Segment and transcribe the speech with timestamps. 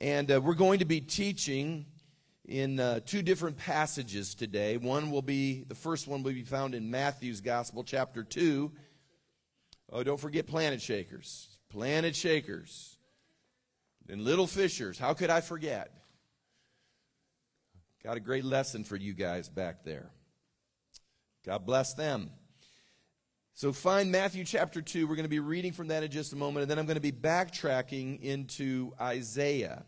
[0.00, 1.86] And uh, we're going to be teaching
[2.44, 4.76] in uh, two different passages today.
[4.76, 8.70] One will be, the first one will be found in Matthew's Gospel, chapter 2.
[9.92, 11.48] Oh, don't forget planet shakers.
[11.68, 12.96] Planet shakers.
[14.08, 14.98] And little fishers.
[14.98, 15.92] How could I forget?
[18.04, 20.10] Got a great lesson for you guys back there.
[21.44, 22.30] God bless them.
[23.58, 25.08] So find Matthew chapter 2.
[25.08, 26.62] We're going to be reading from that in just a moment.
[26.62, 29.84] And then I'm going to be backtracking into Isaiah.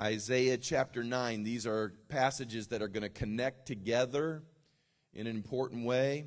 [0.00, 1.44] Isaiah chapter 9.
[1.44, 4.42] These are passages that are going to connect together
[5.12, 6.26] in an important way.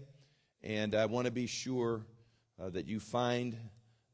[0.63, 2.05] And I want to be sure
[2.57, 3.57] uh, that you find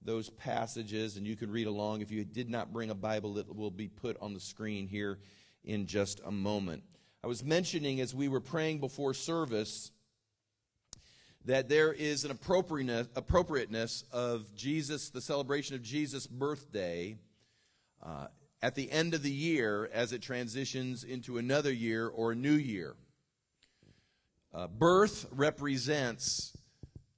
[0.02, 2.02] those passages and you can read along.
[2.02, 5.20] If you did not bring a Bible, it will be put on the screen here
[5.64, 6.82] in just a moment.
[7.24, 9.92] I was mentioning as we were praying before service
[11.46, 17.18] that there is an appropriateness, appropriateness of Jesus, the celebration of Jesus' birthday,
[18.04, 18.28] uh,
[18.62, 22.54] at the end of the year as it transitions into another year or a new
[22.54, 22.96] year.
[24.54, 26.58] Uh, birth represents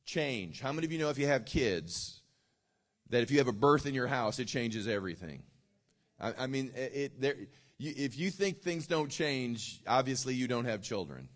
[0.06, 0.60] change.
[0.60, 2.22] How many of you know if you have kids
[3.10, 5.44] that if you have a birth in your house, it changes everything?
[6.20, 7.36] I, I mean, it, there,
[7.78, 11.30] you, if you think things don't change, obviously you don't have children.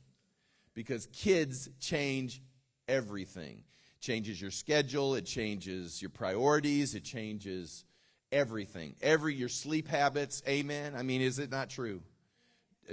[0.73, 2.41] Because kids change
[2.91, 3.63] everything.
[3.99, 7.85] Changes your schedule, it changes your priorities, it changes
[8.31, 8.95] everything.
[9.01, 10.93] Every your sleep habits, amen.
[10.95, 12.01] I mean, is it not true?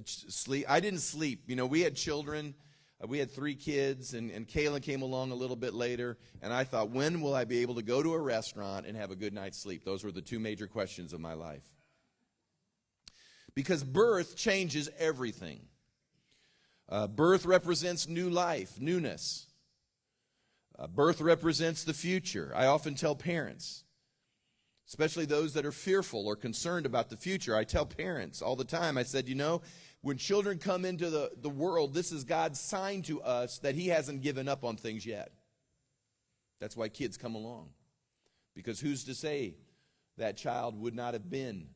[0.05, 1.45] Sleep I didn't sleep.
[1.47, 2.55] You know, we had children,
[3.03, 6.53] uh, we had three kids, and, and Kaylin came along a little bit later, and
[6.53, 9.17] I thought, when will I be able to go to a restaurant and have a
[9.17, 9.85] good night's sleep?
[9.85, 11.65] Those were the two major questions of my life.
[13.55, 15.63] Because birth changes everything.
[16.89, 19.48] Uh, birth represents new life, newness.
[20.79, 22.53] Uh, birth represents the future.
[22.55, 23.85] I often tell parents,
[24.87, 28.65] especially those that are fearful or concerned about the future, I tell parents all the
[28.65, 29.63] time, I said, you know,
[30.03, 33.89] when children come into the, the world, this is God's sign to us that He
[33.89, 35.33] hasn't given up on things yet.
[36.61, 37.71] That's why kids come along.
[38.55, 39.55] Because who's to say
[40.17, 41.69] that child would not have been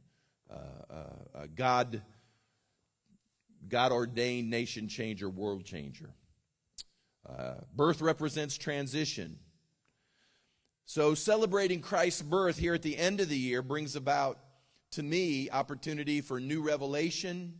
[0.50, 2.02] uh, uh, a God,
[3.68, 6.10] God ordained nation changer, world changer?
[7.28, 9.38] Uh, birth represents transition.
[10.84, 14.38] So, celebrating Christ's birth here at the end of the year brings about,
[14.92, 17.54] to me, opportunity for new revelation.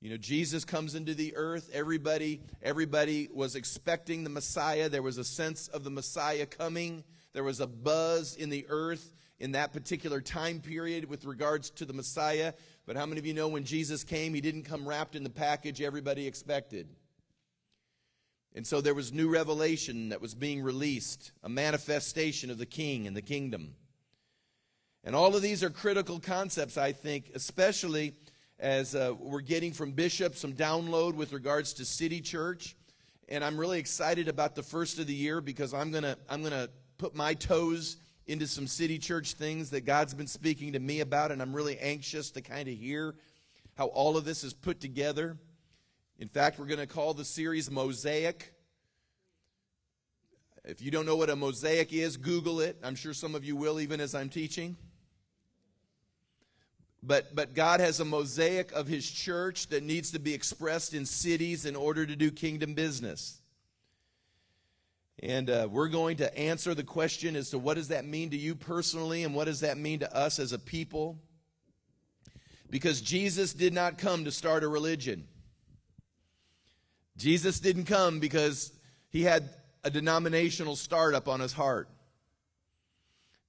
[0.00, 1.70] You know, Jesus comes into the earth.
[1.72, 4.88] Everybody, everybody was expecting the Messiah.
[4.88, 7.04] There was a sense of the Messiah coming.
[7.34, 11.84] There was a buzz in the earth in that particular time period with regards to
[11.84, 12.54] the Messiah.
[12.86, 15.30] But how many of you know when Jesus came, he didn't come wrapped in the
[15.30, 16.88] package everybody expected?
[18.54, 23.06] And so there was new revelation that was being released, a manifestation of the king
[23.06, 23.74] and the kingdom.
[25.04, 28.12] And all of these are critical concepts, I think, especially
[28.58, 32.76] as uh, we're getting from Bishop some download with regards to City Church.
[33.28, 36.40] And I'm really excited about the first of the year because I'm going to I'm
[36.40, 37.96] going to put my toes
[38.26, 41.32] into some City Church things that God's been speaking to me about.
[41.32, 43.14] And I'm really anxious to kind of hear
[43.76, 45.36] how all of this is put together.
[46.18, 48.52] In fact, we're going to call the series Mosaic.
[50.64, 52.78] If you don't know what a mosaic is, Google it.
[52.84, 54.76] I'm sure some of you will, even as I'm teaching.
[57.02, 61.04] But, but God has a mosaic of His church that needs to be expressed in
[61.04, 63.40] cities in order to do kingdom business.
[65.20, 68.36] And uh, we're going to answer the question as to what does that mean to
[68.36, 71.18] you personally and what does that mean to us as a people?
[72.70, 75.26] Because Jesus did not come to start a religion.
[77.16, 78.72] Jesus didn't come because
[79.10, 79.48] he had
[79.84, 81.88] a denominational startup on his heart.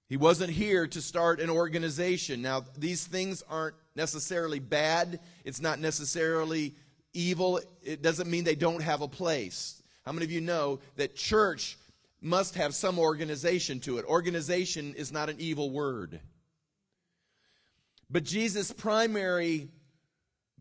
[0.09, 2.41] He wasn't here to start an organization.
[2.41, 5.19] Now, these things aren't necessarily bad.
[5.45, 6.75] It's not necessarily
[7.13, 7.59] evil.
[7.83, 9.81] It doesn't mean they don't have a place.
[10.05, 11.77] How many of you know that church
[12.21, 14.05] must have some organization to it?
[14.05, 16.19] Organization is not an evil word.
[18.09, 19.69] But Jesus' primary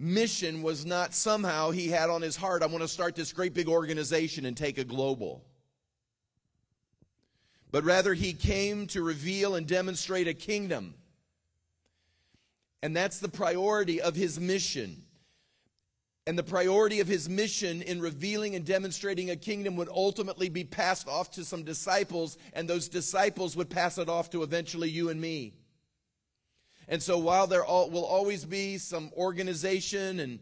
[0.02, 3.54] mission was not somehow he had on his heart, I want to start this great
[3.54, 5.44] big organization and take a global.
[7.70, 10.94] But rather, he came to reveal and demonstrate a kingdom.
[12.82, 15.02] And that's the priority of his mission.
[16.26, 20.64] And the priority of his mission in revealing and demonstrating a kingdom would ultimately be
[20.64, 25.08] passed off to some disciples, and those disciples would pass it off to eventually you
[25.08, 25.54] and me.
[26.88, 30.38] And so while there will always be some organization and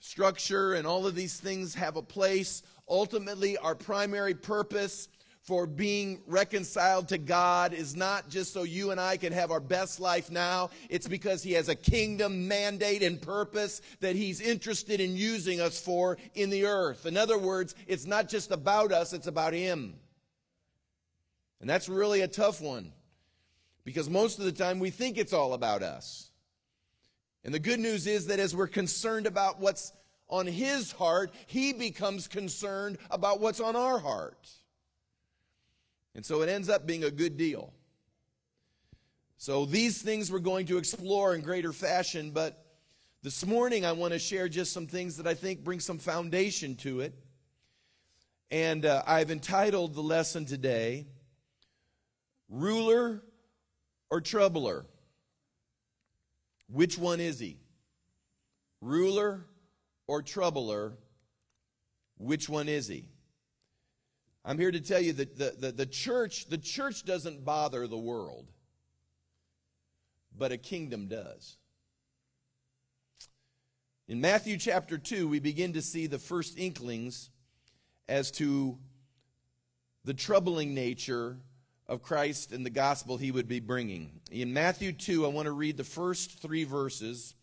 [0.00, 5.08] structure and all of these things have a place, ultimately our primary purpose
[5.44, 9.60] for being reconciled to God is not just so you and I can have our
[9.60, 10.70] best life now.
[10.88, 15.78] It's because He has a kingdom mandate and purpose that He's interested in using us
[15.78, 17.04] for in the earth.
[17.04, 19.96] In other words, it's not just about us, it's about Him.
[21.60, 22.92] And that's really a tough one
[23.84, 26.30] because most of the time we think it's all about us.
[27.44, 29.92] And the good news is that as we're concerned about what's
[30.28, 34.48] on His heart, He becomes concerned about what's on our heart.
[36.14, 37.72] And so it ends up being a good deal.
[39.36, 42.64] So these things we're going to explore in greater fashion, but
[43.22, 46.76] this morning I want to share just some things that I think bring some foundation
[46.76, 47.14] to it.
[48.50, 51.06] And uh, I've entitled the lesson today,
[52.48, 53.22] Ruler
[54.14, 54.86] or Troubler?
[56.68, 57.58] Which one is he?
[58.80, 59.44] Ruler
[60.06, 60.92] or troubler?
[62.18, 63.08] Which one is he?
[64.44, 67.98] I'm here to tell you that the, the, the, church, the church doesn't bother the
[67.98, 68.52] world,
[70.38, 71.56] but a kingdom does.
[74.06, 77.30] In Matthew chapter 2, we begin to see the first inklings
[78.08, 78.78] as to
[80.04, 81.36] the troubling nature
[81.86, 84.20] of Christ and the gospel he would be bringing.
[84.30, 87.34] In Matthew 2, I want to read the first three verses,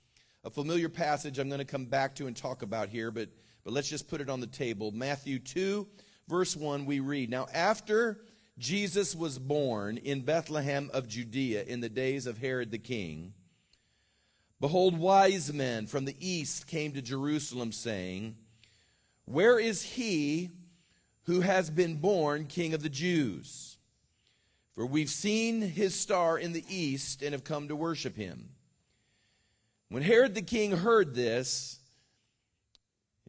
[0.44, 3.30] a familiar passage I'm going to come back to and talk about here, but,
[3.64, 4.92] but let's just put it on the table.
[4.92, 5.88] Matthew 2,
[6.28, 8.22] verse 1, we read Now, after
[8.58, 13.34] Jesus was born in Bethlehem of Judea in the days of Herod the king,
[14.60, 18.36] behold, wise men from the east came to Jerusalem, saying,
[19.26, 20.50] Where is he
[21.26, 23.78] who has been born king of the Jews?
[24.76, 28.50] For we've seen his star in the east and have come to worship him.
[29.90, 31.80] When Herod the king heard this,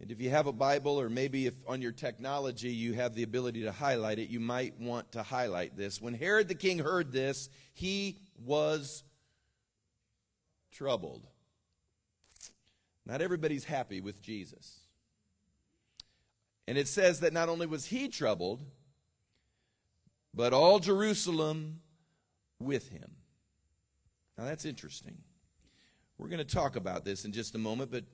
[0.01, 3.23] and if you have a Bible, or maybe if on your technology you have the
[3.23, 6.01] ability to highlight it, you might want to highlight this.
[6.01, 9.05] When Herod the king heard this, he was
[10.73, 11.27] troubled.
[13.05, 14.79] Not everybody's happy with Jesus.
[16.67, 18.63] And it says that not only was he troubled,
[20.35, 21.81] but all Jerusalem
[22.59, 23.11] with him.
[24.39, 25.19] Now that's interesting.
[26.19, 28.05] We're going to talk about this in just a moment, but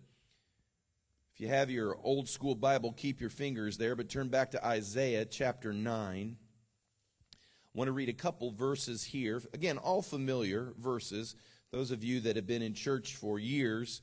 [1.35, 4.67] if you have your old school Bible, keep your fingers there, but turn back to
[4.67, 6.37] Isaiah chapter 9.
[7.31, 7.37] I
[7.75, 9.41] want to read a couple verses here.
[9.53, 11.37] Again, all familiar verses.
[11.71, 14.03] Those of you that have been in church for years,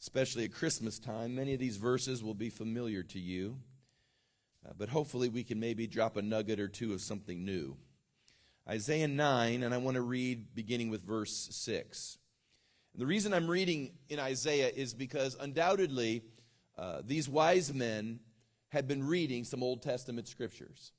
[0.00, 3.58] especially at Christmas time, many of these verses will be familiar to you.
[4.66, 7.76] Uh, but hopefully, we can maybe drop a nugget or two of something new.
[8.68, 12.18] Isaiah 9, and I want to read beginning with verse 6.
[12.94, 16.22] the reason I'm reading in Isaiah is because undoubtedly,
[16.78, 18.20] uh, these wise men
[18.68, 20.92] had been reading some Old Testament scriptures.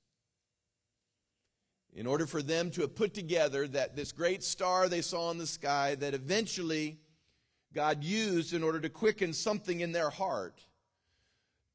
[1.94, 5.38] In order for them to have put together that this great star they saw in
[5.38, 7.00] the sky that eventually
[7.74, 10.62] God used in order to quicken something in their heart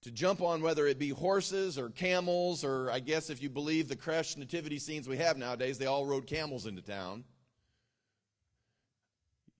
[0.03, 3.89] to jump on whether it be horses or camels or I guess if you believe
[3.89, 7.25] the creche nativity scenes we have nowadays, they all rode camels into town.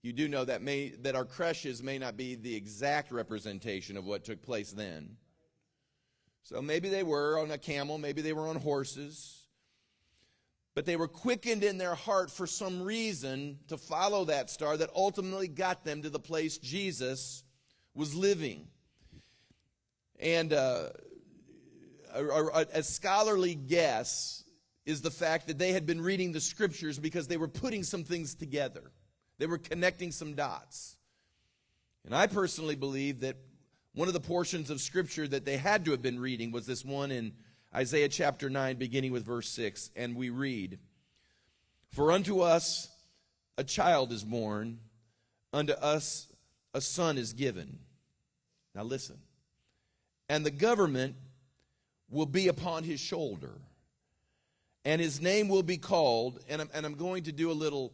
[0.01, 4.05] You do know that, may, that our creches may not be the exact representation of
[4.05, 5.17] what took place then.
[6.43, 9.45] So maybe they were on a camel, maybe they were on horses,
[10.73, 14.89] but they were quickened in their heart for some reason to follow that star that
[14.95, 17.43] ultimately got them to the place Jesus
[17.93, 18.67] was living.
[20.21, 20.89] And uh,
[22.13, 24.43] a, a, a scholarly guess
[24.85, 28.03] is the fact that they had been reading the scriptures because they were putting some
[28.03, 28.91] things together.
[29.37, 30.97] They were connecting some dots.
[32.05, 33.37] And I personally believe that
[33.93, 36.85] one of the portions of Scripture that they had to have been reading was this
[36.85, 37.33] one in
[37.75, 39.91] Isaiah chapter 9, beginning with verse 6.
[39.95, 40.79] And we read,
[41.89, 42.89] For unto us
[43.57, 44.79] a child is born,
[45.53, 46.27] unto us
[46.73, 47.79] a son is given.
[48.73, 49.17] Now listen.
[50.31, 51.17] And the government
[52.09, 53.51] will be upon his shoulder,
[54.85, 57.91] and his name will be called, and I'm, and I'm going to do a little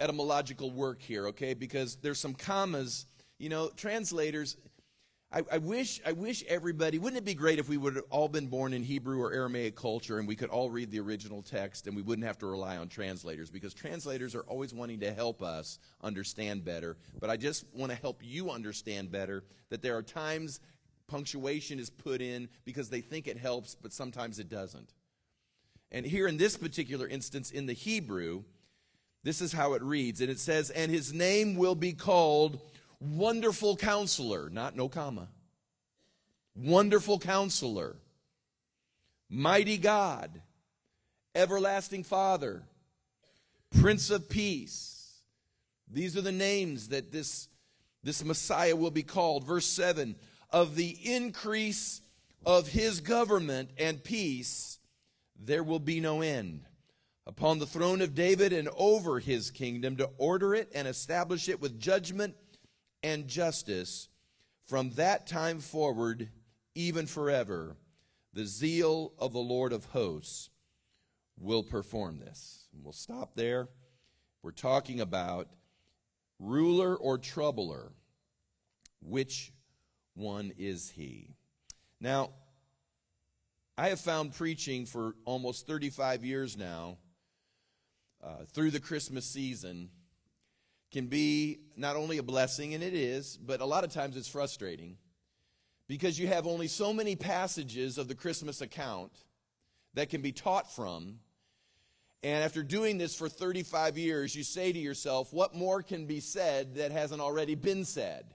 [0.00, 1.54] etymological work here, okay?
[1.54, 3.06] Because there's some commas.
[3.38, 4.58] You know, translators,
[5.32, 8.28] I, I, wish I wish everybody wouldn't it be great if we would have all
[8.28, 11.86] been born in Hebrew or Aramaic culture and we could all read the original text
[11.86, 15.42] and we wouldn't have to rely on translators because translators are always wanting to help
[15.42, 16.96] us understand better.
[17.20, 20.60] But I just want to help you understand better that there are times
[21.08, 24.92] punctuation is put in because they think it helps, but sometimes it doesn't.
[25.90, 28.44] And here in this particular instance in the Hebrew,
[29.24, 30.20] this is how it reads.
[30.20, 32.60] And it says, And his name will be called
[33.00, 35.28] Wonderful Counselor, not no comma.
[36.54, 37.96] Wonderful Counselor,
[39.30, 40.42] Mighty God,
[41.34, 42.62] Everlasting Father,
[43.80, 45.20] Prince of Peace.
[45.90, 47.48] These are the names that this,
[48.02, 49.44] this Messiah will be called.
[49.44, 50.16] Verse 7
[50.50, 52.00] Of the increase
[52.46, 54.78] of his government and peace,
[55.38, 56.64] there will be no end.
[57.26, 61.60] Upon the throne of David and over his kingdom, to order it and establish it
[61.60, 62.34] with judgment
[63.02, 64.08] and justice
[64.64, 66.30] from that time forward,
[66.74, 67.76] even forever.
[68.32, 70.48] The zeal of the Lord of hosts
[71.38, 72.66] will perform this.
[72.72, 73.68] And we'll stop there.
[74.42, 75.48] We're talking about
[76.38, 77.92] ruler or troubler.
[79.00, 79.52] Which
[80.18, 81.34] one is he?
[82.00, 82.30] Now,
[83.76, 86.98] I have found preaching for almost 35 years now,
[88.22, 89.90] uh, through the Christmas season,
[90.90, 94.28] can be not only a blessing, and it is, but a lot of times it's
[94.28, 94.96] frustrating
[95.86, 99.12] because you have only so many passages of the Christmas account
[99.94, 101.20] that can be taught from.
[102.22, 106.20] And after doing this for 35 years, you say to yourself, what more can be
[106.20, 108.34] said that hasn't already been said?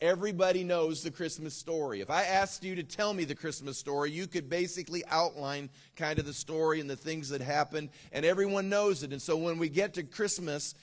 [0.00, 2.00] Everybody knows the Christmas story.
[2.00, 6.18] If I asked you to tell me the Christmas story, you could basically outline kind
[6.18, 9.12] of the story and the things that happened, and everyone knows it.
[9.12, 10.74] And so when we get to Christmas,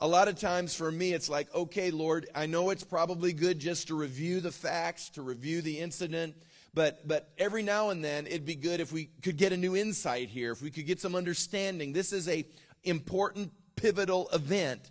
[0.00, 3.60] a lot of times for me, it's like, okay, Lord, I know it's probably good
[3.60, 6.34] just to review the facts, to review the incident,
[6.74, 9.76] but, but every now and then it'd be good if we could get a new
[9.76, 11.92] insight here, if we could get some understanding.
[11.92, 12.44] This is a
[12.82, 14.90] important, pivotal event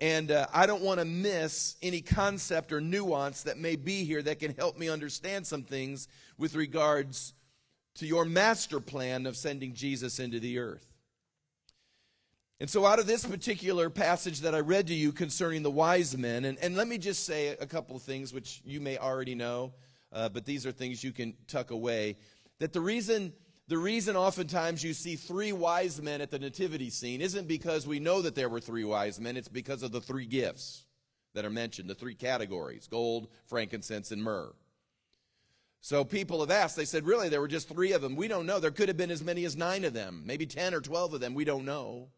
[0.00, 4.22] and uh, I don't want to miss any concept or nuance that may be here
[4.22, 7.34] that can help me understand some things with regards
[7.96, 10.86] to your master plan of sending Jesus into the earth.
[12.60, 16.16] And so, out of this particular passage that I read to you concerning the wise
[16.16, 19.34] men, and, and let me just say a couple of things which you may already
[19.34, 19.72] know,
[20.12, 22.16] uh, but these are things you can tuck away.
[22.58, 23.32] That the reason
[23.70, 28.00] the reason oftentimes you see three wise men at the nativity scene isn't because we
[28.00, 30.86] know that there were three wise men, it's because of the three gifts
[31.34, 34.52] that are mentioned, the three categories gold, frankincense, and myrrh.
[35.82, 38.16] So people have asked, they said, really, there were just three of them.
[38.16, 38.58] We don't know.
[38.58, 41.20] There could have been as many as nine of them, maybe 10 or 12 of
[41.20, 41.34] them.
[41.34, 42.08] We don't know.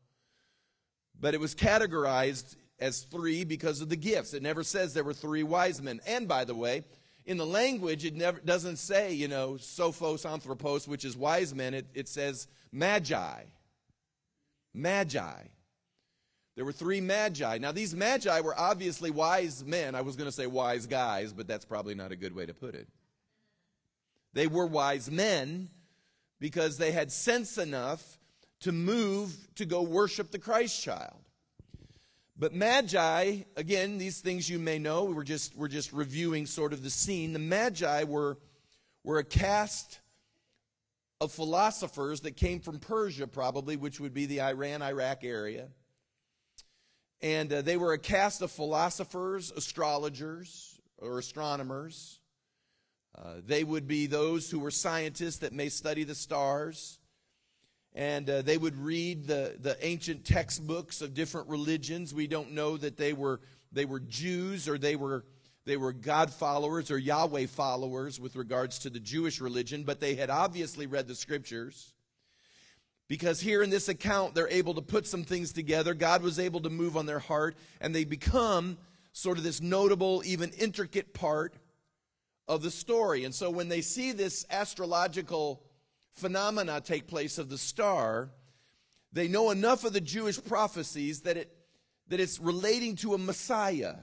[1.21, 4.33] But it was categorized as three because of the gifts.
[4.33, 6.01] It never says there were three wise men.
[6.07, 6.85] And by the way,
[7.25, 11.75] in the language, it never doesn't say, you know, sophos anthropos, which is wise men.
[11.75, 13.45] It, it says magi.
[14.75, 15.43] Magi.
[16.55, 17.59] There were three magi.
[17.59, 19.95] Now, these magi were obviously wise men.
[19.95, 22.55] I was going to say wise guys, but that's probably not a good way to
[22.55, 22.89] put it.
[24.35, 25.69] They were wise men
[26.41, 28.19] because they had sense enough
[28.61, 31.22] to move to go worship the Christ child.
[32.43, 36.83] But Magi, again, these things you may know, we're just, we're just reviewing sort of
[36.83, 37.33] the scene.
[37.33, 38.37] The Magi were,
[39.05, 40.01] were a caste
[41.21, 45.69] of philosophers that came from Persia, probably, which would be the Iran Iraq area.
[47.21, 52.19] And uh, they were a caste of philosophers, astrologers, or astronomers.
[53.17, 56.99] Uh, they would be those who were scientists that may study the stars
[57.95, 62.15] and uh, they would read the, the ancient textbooks of different religions.
[62.15, 65.25] We don't know that they were, they were Jews or they were,
[65.67, 70.15] they were God followers or Yahweh followers with regards to the Jewish religion, but they
[70.15, 71.93] had obviously read the scriptures.
[73.09, 75.93] Because here in this account, they're able to put some things together.
[75.93, 78.79] God was able to move on their heart, and they become
[79.13, 81.53] sort of this notable, even intricate part
[82.49, 83.25] of the story.
[83.25, 85.63] And so when they see this astrological
[86.15, 88.31] phenomena take place of the star,
[89.13, 91.55] they know enough of the Jewish prophecies that, it,
[92.09, 93.97] that it's relating to a Messiah.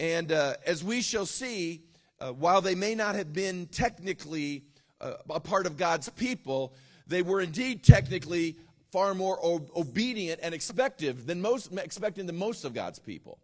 [0.00, 1.82] And uh, as we shall see,
[2.20, 4.64] uh, while they may not have been technically
[5.00, 6.74] uh, a part of God's people,
[7.06, 8.56] they were indeed technically
[8.90, 13.38] far more o- obedient and expective than most, expecting than most of God's people.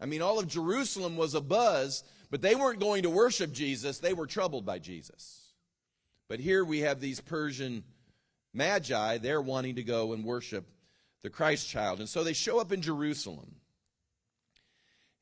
[0.00, 3.98] I mean, all of Jerusalem was a buzz, but they weren't going to worship Jesus.
[3.98, 5.45] They were troubled by Jesus.
[6.28, 7.84] But here we have these Persian
[8.52, 10.66] magi, they're wanting to go and worship
[11.22, 12.00] the Christ child.
[12.00, 13.56] And so they show up in Jerusalem.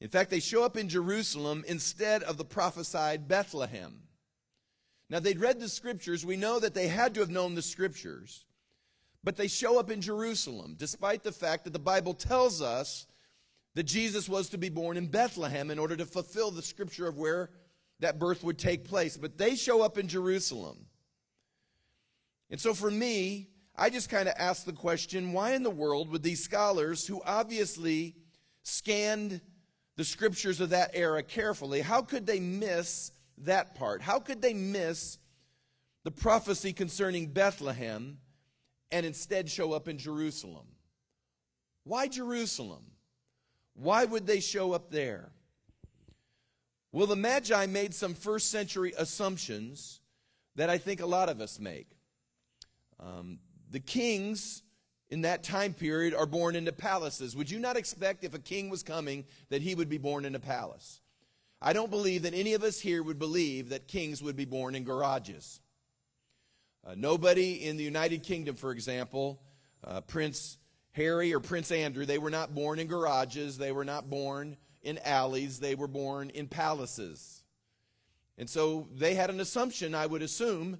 [0.01, 4.03] In fact, they show up in Jerusalem instead of the prophesied Bethlehem.
[5.11, 6.25] Now, they'd read the scriptures.
[6.25, 8.45] We know that they had to have known the scriptures.
[9.23, 13.07] But they show up in Jerusalem, despite the fact that the Bible tells us
[13.75, 17.17] that Jesus was to be born in Bethlehem in order to fulfill the scripture of
[17.17, 17.51] where
[18.01, 19.17] that birth would take place.
[19.17, 20.87] But they show up in Jerusalem.
[22.51, 26.11] And so for me, I just kind of asked the question why in the world
[26.11, 28.15] would these scholars, who obviously
[28.63, 29.41] scanned
[29.97, 34.03] the scriptures of that era carefully, how could they miss that part?
[34.03, 35.19] How could they miss
[36.05, 38.19] the prophecy concerning Bethlehem
[38.91, 40.67] and instead show up in Jerusalem.
[41.83, 42.85] Why Jerusalem?
[43.75, 45.33] Why would they show up there?
[46.93, 50.01] Well, the Magi made some first century assumptions
[50.55, 51.89] that I think a lot of us make.
[53.01, 53.39] Um,
[53.71, 54.63] the kings
[55.11, 57.37] in that time period are born into palaces.
[57.37, 60.35] Would you not expect if a king was coming that he would be born in
[60.35, 61.01] a palace?
[61.61, 64.75] I don't believe that any of us here would believe that kings would be born
[64.75, 65.61] in garages.
[66.87, 69.41] Uh, nobody in the United Kingdom, for example,
[69.83, 70.59] uh, Prince
[70.93, 74.99] Harry or Prince Andrew, they were not born in garages, they were not born in
[74.99, 77.43] alleys, they were born in palaces.
[78.37, 80.79] And so they had an assumption, I would assume,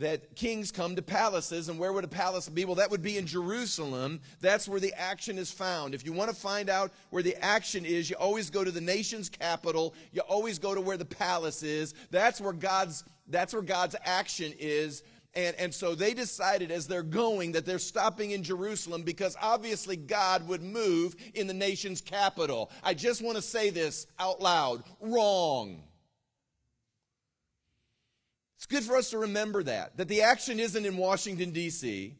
[0.00, 1.68] that kings come to palaces.
[1.68, 2.64] And where would a palace be?
[2.64, 4.20] Well, that would be in Jerusalem.
[4.40, 5.94] That's where the action is found.
[5.94, 8.80] If you want to find out where the action is, you always go to the
[8.80, 9.94] nation's capital.
[10.12, 11.94] You always go to where the palace is.
[12.10, 15.02] That's where God's, that's where God's action is.
[15.34, 19.96] And, and so they decided as they're going that they're stopping in Jerusalem because obviously
[19.96, 22.70] God would move in the nation's capital.
[22.82, 25.82] I just want to say this out loud wrong.
[28.60, 32.14] It's good for us to remember that, that the action isn't in Washington, D.C.,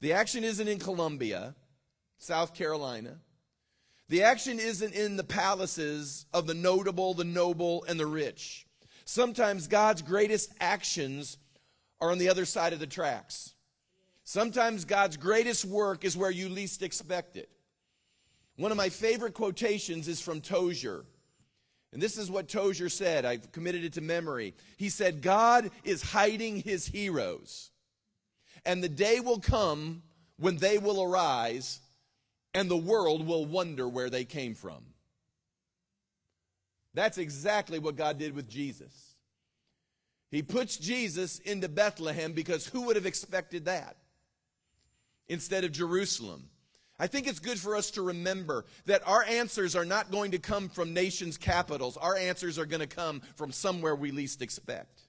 [0.00, 1.56] the action isn't in Columbia,
[2.16, 3.18] South Carolina.
[4.08, 8.68] The action isn't in the palaces of the notable, the noble, and the rich.
[9.04, 11.38] Sometimes God's greatest actions
[12.00, 13.54] are on the other side of the tracks.
[14.22, 17.50] Sometimes God's greatest work is where you least expect it.
[18.54, 21.04] One of my favorite quotations is from Tozer.
[21.92, 23.24] And this is what Tozer said.
[23.24, 24.54] I've committed it to memory.
[24.76, 27.70] He said, God is hiding his heroes.
[28.64, 30.02] And the day will come
[30.38, 31.80] when they will arise
[32.54, 34.84] and the world will wonder where they came from.
[36.94, 39.14] That's exactly what God did with Jesus.
[40.30, 43.96] He puts Jesus into Bethlehem because who would have expected that
[45.28, 46.49] instead of Jerusalem?
[47.00, 50.38] I think it's good for us to remember that our answers are not going to
[50.38, 51.96] come from nations' capitals.
[51.96, 55.00] Our answers are going to come from somewhere we least expect.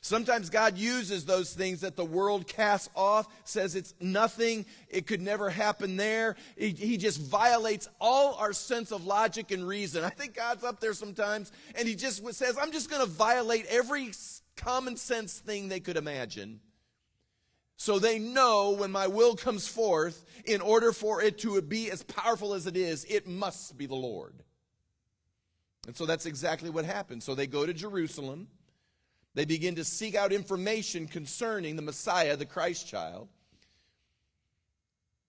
[0.00, 5.20] Sometimes God uses those things that the world casts off, says it's nothing, it could
[5.20, 6.36] never happen there.
[6.56, 10.04] He, he, just violates all our sense of logic and reason.
[10.04, 13.66] I think God's up there sometimes and he just says, I'm just going to violate
[13.66, 14.12] every
[14.56, 16.60] common sense thing they could imagine.
[17.80, 22.02] So they know when my will comes forth, in order for it to be as
[22.02, 24.34] powerful as it is, it must be the Lord.
[25.86, 27.24] And so that's exactly what happens.
[27.24, 28.48] So they go to Jerusalem.
[29.34, 33.28] They begin to seek out information concerning the Messiah, the Christ child.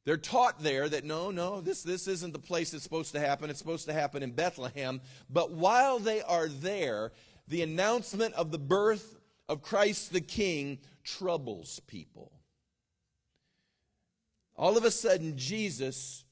[0.05, 3.51] They're taught there that no, no, this, this isn't the place it's supposed to happen.
[3.51, 5.01] It's supposed to happen in Bethlehem.
[5.29, 7.11] But while they are there,
[7.47, 12.31] the announcement of the birth of Christ the King troubles people.
[14.59, 16.25] All of a sudden, Jesus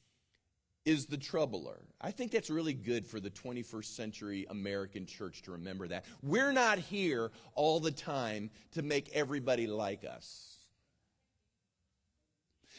[0.84, 1.80] is the troubler.
[2.02, 6.04] I think that's really good for the 21st century American church to remember that.
[6.22, 10.58] We're not here all the time to make everybody like us.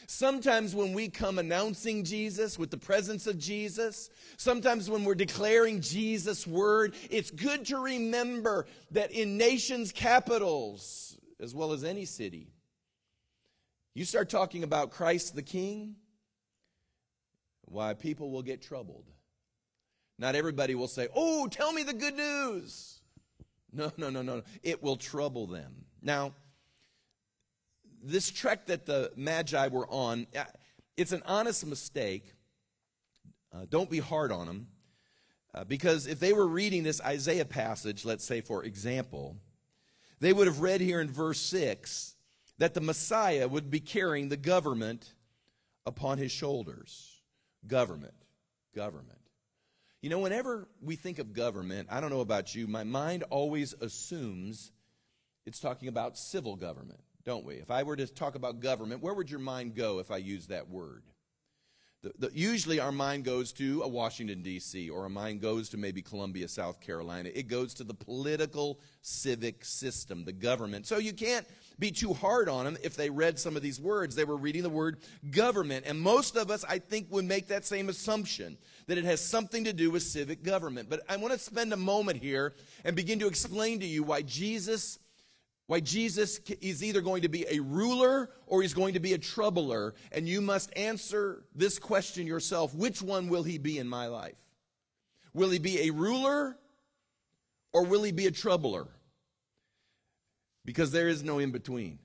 [0.05, 5.81] Sometimes when we come announcing Jesus with the presence of Jesus, sometimes when we're declaring
[5.81, 12.53] Jesus' word, it's good to remember that in nations' capitals, as well as any city,
[13.93, 15.95] you start talking about Christ the King,
[17.65, 19.05] why people will get troubled.
[20.17, 22.99] Not everybody will say, Oh, tell me the good news.
[23.71, 24.41] No, no, no, no.
[24.63, 25.85] It will trouble them.
[26.01, 26.33] Now,
[28.01, 30.45] this trek that the Magi were on, uh,
[30.97, 32.33] it's an honest mistake.
[33.53, 34.67] Uh, don't be hard on them.
[35.53, 39.37] Uh, because if they were reading this Isaiah passage, let's say for example,
[40.19, 42.15] they would have read here in verse 6
[42.59, 45.13] that the Messiah would be carrying the government
[45.85, 47.21] upon his shoulders.
[47.67, 48.13] Government.
[48.75, 49.19] Government.
[50.01, 53.73] You know, whenever we think of government, I don't know about you, my mind always
[53.73, 54.71] assumes
[55.45, 57.55] it's talking about civil government don't we?
[57.55, 60.49] If I were to talk about government, where would your mind go if I used
[60.49, 61.03] that word?
[62.01, 65.77] The, the, usually our mind goes to a Washington, D.C., or our mind goes to
[65.77, 67.29] maybe Columbia, South Carolina.
[67.31, 70.87] It goes to the political civic system, the government.
[70.87, 71.45] So you can't
[71.79, 74.15] be too hard on them if they read some of these words.
[74.15, 74.97] They were reading the word
[75.31, 75.85] government.
[75.87, 79.63] And most of us, I think, would make that same assumption that it has something
[79.63, 80.89] to do with civic government.
[80.89, 84.21] But I want to spend a moment here and begin to explain to you why
[84.21, 84.99] Jesus
[85.67, 89.19] why Jesus is either going to be a ruler or he's going to be a
[89.19, 89.93] troubler.
[90.11, 94.33] And you must answer this question yourself which one will he be in my life?
[95.31, 96.57] Will he be a ruler
[97.71, 98.87] or will he be a troubler?
[100.69, 101.97] Because there is no in between.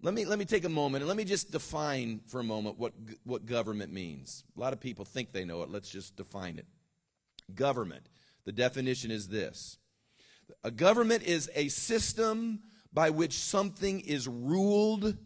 [0.00, 2.78] Let me, let me take a moment and let me just define for a moment
[2.78, 2.92] what,
[3.24, 4.44] what government means.
[4.56, 5.68] A lot of people think they know it.
[5.68, 6.66] Let's just define it.
[7.52, 8.08] Government,
[8.44, 9.76] the definition is this
[10.62, 12.60] a government is a system
[12.92, 15.16] by which something is ruled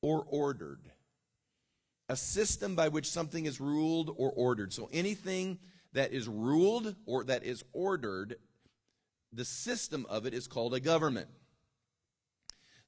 [0.00, 0.90] or ordered.
[2.08, 4.72] A system by which something is ruled or ordered.
[4.72, 5.58] So anything
[5.92, 8.36] that is ruled or that is ordered,
[9.36, 11.28] the system of it is called a government.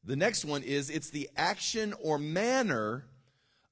[0.05, 3.05] The next one is it's the action or manner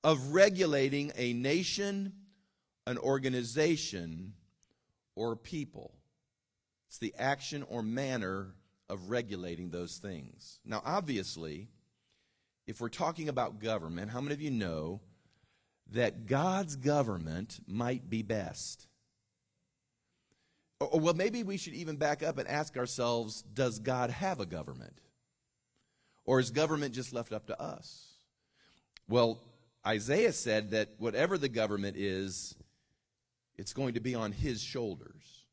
[0.05, 2.13] of regulating a nation,
[2.87, 4.35] an organization,
[5.15, 5.95] or people.
[6.89, 8.55] It's the action or manner
[8.89, 10.61] of regulating those things.
[10.65, 11.69] Now, obviously,
[12.67, 15.01] if we're talking about government, how many of you know
[15.93, 18.87] that God's government might be best?
[20.81, 24.47] Or, well, maybe we should even back up and ask ourselves does God have a
[24.47, 24.95] government?
[26.25, 28.15] Or is government just left up to us?
[29.09, 29.41] Well,
[29.87, 32.57] Isaiah said that whatever the government is,
[33.57, 35.45] it's going to be on his shoulders.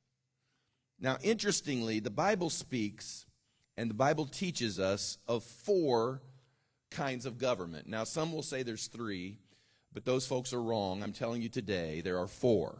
[0.99, 3.25] Now, interestingly, the Bible speaks
[3.77, 6.21] and the Bible teaches us of four
[6.89, 7.87] kinds of government.
[7.87, 9.37] Now, some will say there's three,
[9.93, 11.03] but those folks are wrong.
[11.03, 12.79] I'm telling you today, there are four.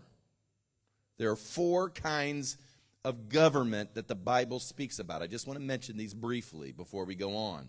[1.17, 2.57] There are four kinds
[3.05, 5.21] of government that the Bible speaks about.
[5.21, 7.67] I just want to mention these briefly before we go on.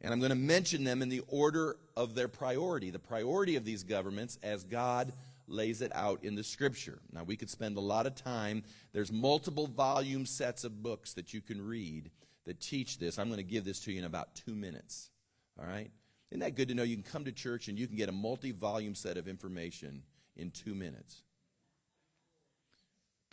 [0.00, 3.64] And I'm going to mention them in the order of their priority, the priority of
[3.64, 5.12] these governments as God
[5.48, 6.98] lays it out in the scripture.
[7.12, 8.62] Now, we could spend a lot of time.
[8.92, 12.10] There's multiple volume sets of books that you can read
[12.44, 13.18] that teach this.
[13.18, 15.10] I'm going to give this to you in about two minutes.
[15.58, 15.90] All right?
[16.30, 16.82] Isn't that good to know?
[16.82, 20.02] You can come to church and you can get a multi volume set of information
[20.36, 21.22] in two minutes.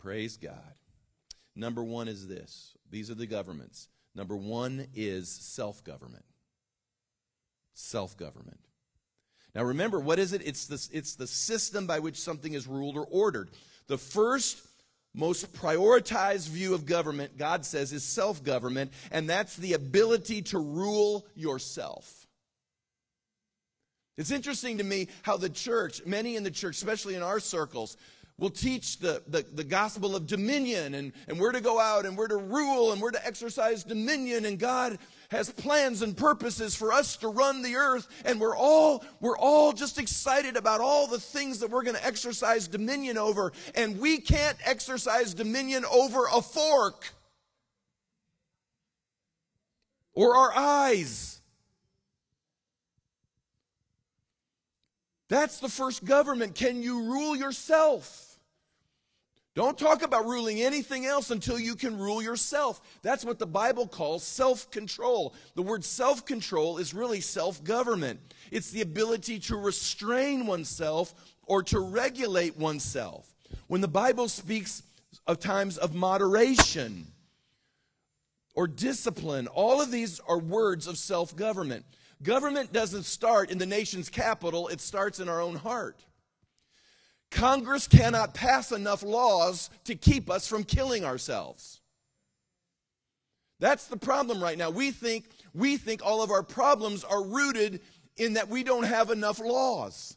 [0.04, 0.74] Praise God.
[1.56, 3.88] Number one is this these are the governments.
[4.14, 6.26] Number one is self government.
[7.72, 8.60] Self government.
[9.54, 10.42] Now remember, what is it?
[10.44, 13.48] It's the, it's the system by which something is ruled or ordered.
[13.86, 14.60] The first
[15.14, 20.58] most prioritized view of government, God says, is self government, and that's the ability to
[20.58, 22.26] rule yourself.
[24.18, 27.96] It's interesting to me how the church, many in the church, especially in our circles,
[28.38, 32.16] will teach the, the, the, gospel of dominion and, and we're to go out and
[32.16, 34.44] we're to rule and we're to exercise dominion.
[34.44, 34.98] And God
[35.30, 38.08] has plans and purposes for us to run the earth.
[38.24, 42.04] And we're all we're all just excited about all the things that we're going to
[42.04, 43.52] exercise dominion over.
[43.76, 47.14] And we can't exercise dominion over a fork
[50.12, 51.33] or our eyes
[55.28, 58.34] that's the first government can you rule yourself
[59.54, 62.80] don't talk about ruling anything else until you can rule yourself.
[63.02, 65.32] That's what the Bible calls self control.
[65.54, 71.14] The word self control is really self government, it's the ability to restrain oneself
[71.46, 73.32] or to regulate oneself.
[73.68, 74.82] When the Bible speaks
[75.26, 77.06] of times of moderation
[78.56, 81.84] or discipline, all of these are words of self government.
[82.24, 86.04] Government doesn't start in the nation's capital, it starts in our own heart.
[87.30, 91.80] Congress cannot pass enough laws to keep us from killing ourselves.
[93.60, 94.70] That's the problem right now.
[94.70, 97.80] We think we think all of our problems are rooted
[98.16, 100.16] in that we don't have enough laws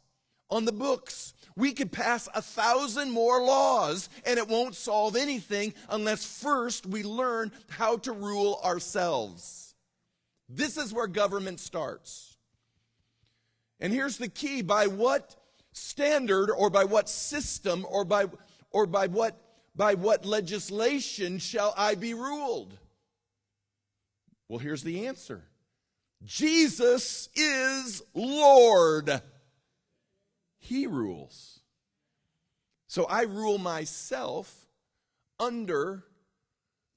[0.49, 1.33] on the books.
[1.55, 7.03] We could pass a thousand more laws and it won't solve anything unless first we
[7.03, 9.66] learn how to rule ourselves.
[10.49, 12.37] This is where government starts.
[13.79, 15.35] And here's the key by what
[15.73, 18.25] standard or by what system or by
[18.71, 19.39] or by what
[19.75, 22.75] by what legislation shall I be ruled?
[24.49, 25.43] Well, here's the answer.
[26.25, 29.21] Jesus is Lord.
[30.57, 31.59] He rules.
[32.87, 34.67] So I rule myself
[35.39, 36.03] under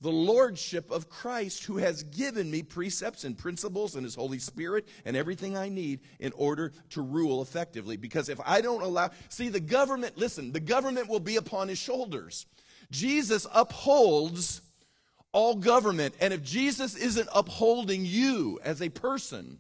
[0.01, 4.89] the lordship of Christ who has given me precepts and principles and his Holy Spirit
[5.05, 7.97] and everything I need in order to rule effectively.
[7.97, 11.79] Because if I don't allow, see, the government, listen, the government will be upon his
[11.79, 12.47] shoulders.
[12.91, 14.63] Jesus upholds
[15.33, 16.15] all government.
[16.21, 19.59] And if Jesus isn't upholding you as a person,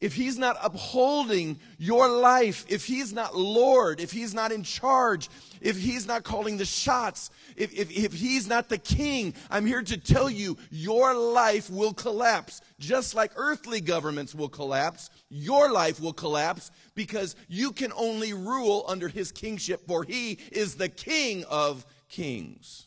[0.00, 5.28] if he's not upholding your life, if he's not Lord, if he's not in charge,
[5.60, 9.82] if he's not calling the shots, if, if, if he's not the king, I'm here
[9.82, 12.62] to tell you your life will collapse.
[12.78, 18.86] Just like earthly governments will collapse, your life will collapse because you can only rule
[18.88, 22.86] under his kingship, for he is the king of kings.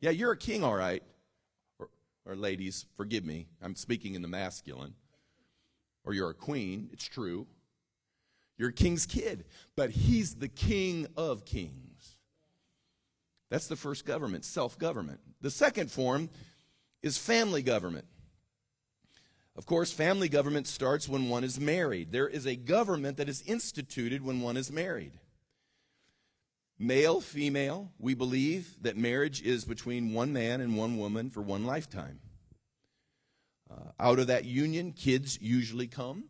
[0.00, 1.02] Yeah, you're a king, all right.
[1.78, 1.88] Or,
[2.26, 4.94] or ladies, forgive me, I'm speaking in the masculine,
[6.04, 7.46] or you're a queen, it's true.
[8.58, 9.44] You're a king's kid,
[9.76, 12.16] but he's the king of kings.
[13.50, 15.20] That's the first government, self government.
[15.40, 16.30] The second form
[17.02, 18.06] is family government.
[19.56, 22.12] Of course, family government starts when one is married.
[22.12, 25.12] There is a government that is instituted when one is married.
[26.78, 31.66] Male, female, we believe that marriage is between one man and one woman for one
[31.66, 32.20] lifetime.
[33.72, 36.24] Uh, out of that union, kids usually come.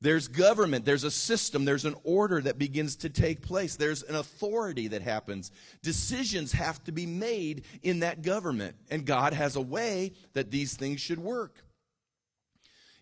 [0.00, 4.14] There's government, there's a system, there's an order that begins to take place, there's an
[4.14, 5.50] authority that happens.
[5.82, 10.76] Decisions have to be made in that government, and God has a way that these
[10.76, 11.64] things should work.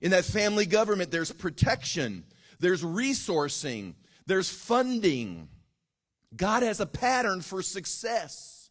[0.01, 2.25] In that family government, there's protection,
[2.61, 3.95] there's resourcing,
[4.27, 5.49] there's funding.
[6.35, 8.71] God has a pattern for success.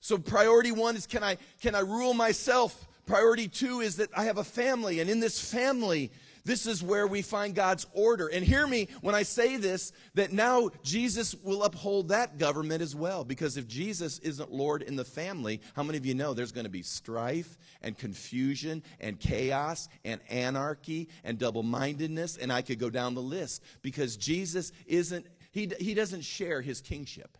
[0.00, 2.88] So priority one is can I, can I rule myself?
[3.06, 6.10] Priority two is that I have a family, and in this family,
[6.44, 8.28] this is where we find God's order.
[8.28, 12.94] And hear me when I say this that now Jesus will uphold that government as
[12.94, 13.24] well.
[13.24, 16.64] Because if Jesus isn't Lord in the family, how many of you know there's going
[16.64, 22.36] to be strife and confusion and chaos and anarchy and double mindedness?
[22.36, 26.80] And I could go down the list because Jesus isn't, he, he doesn't share his
[26.80, 27.38] kingship.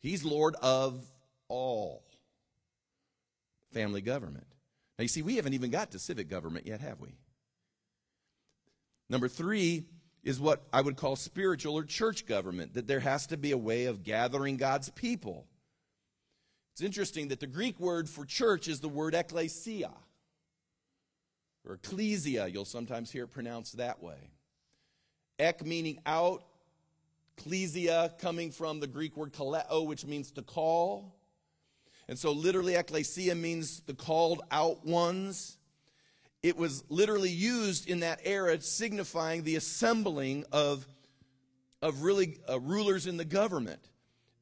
[0.00, 1.04] He's Lord of
[1.48, 2.04] all
[3.74, 4.46] family government.
[4.98, 7.10] Now, you see, we haven't even got to civic government yet, have we?
[9.10, 9.84] Number three
[10.22, 13.58] is what I would call spiritual or church government, that there has to be a
[13.58, 15.46] way of gathering God's people.
[16.72, 19.92] It's interesting that the Greek word for church is the word ecclesia,
[21.68, 22.48] or ecclesia.
[22.48, 24.30] You'll sometimes hear it pronounced that way.
[25.38, 26.44] Ek meaning out,
[27.36, 31.14] ecclesia coming from the Greek word kaleo, which means to call.
[32.08, 35.56] And so, literally, ecclesia means the called out ones.
[36.42, 40.86] It was literally used in that era, signifying the assembling of,
[41.80, 43.80] of really uh, rulers in the government.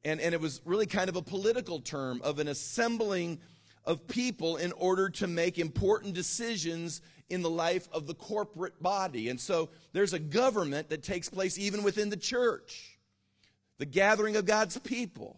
[0.03, 3.39] And, and it was really kind of a political term of an assembling
[3.85, 9.29] of people in order to make important decisions in the life of the corporate body.
[9.29, 12.99] And so there's a government that takes place even within the church,
[13.77, 15.37] the gathering of God's people.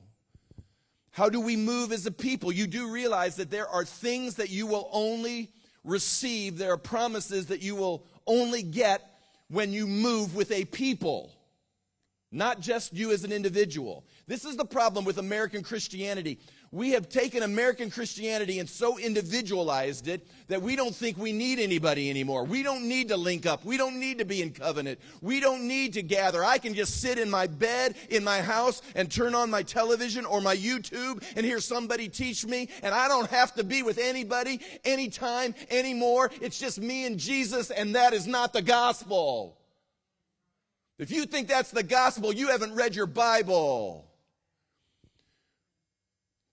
[1.16, 2.52] How do we move as a people?
[2.52, 5.50] You do realize that there are things that you will only
[5.86, 9.02] receive, there are promises that you will only get
[9.48, 11.32] when you move with a people,
[12.34, 14.04] not just you as an individual.
[14.28, 16.38] This is the problem with American Christianity.
[16.76, 21.58] We have taken American Christianity and so individualized it that we don't think we need
[21.58, 22.44] anybody anymore.
[22.44, 23.64] We don't need to link up.
[23.64, 25.00] We don't need to be in covenant.
[25.22, 26.44] We don't need to gather.
[26.44, 30.26] I can just sit in my bed in my house and turn on my television
[30.26, 33.98] or my YouTube and hear somebody teach me, and I don't have to be with
[33.98, 36.30] anybody anytime anymore.
[36.42, 39.58] It's just me and Jesus, and that is not the gospel.
[41.00, 44.12] If you think that's the gospel, you haven't read your Bible.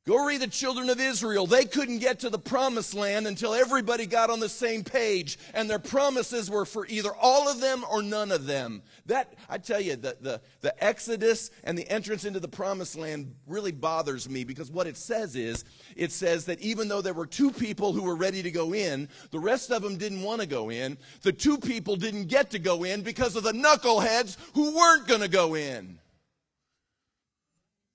[0.04, 1.46] Go read the children of Israel.
[1.46, 5.70] They couldn't get to the promised land until everybody got on the same page, and
[5.70, 8.82] their promises were for either all of them or none of them.
[9.06, 13.32] That, I tell you, the, the, the Exodus and the entrance into the promised land
[13.46, 17.26] really bothers me because what it says is, it says that even though there were
[17.26, 20.48] two people who were ready to go in, the rest of them didn't want to
[20.48, 20.98] go in.
[21.22, 25.20] The two people didn't get to go in because of the knuckleheads who weren't going
[25.20, 26.00] to go in.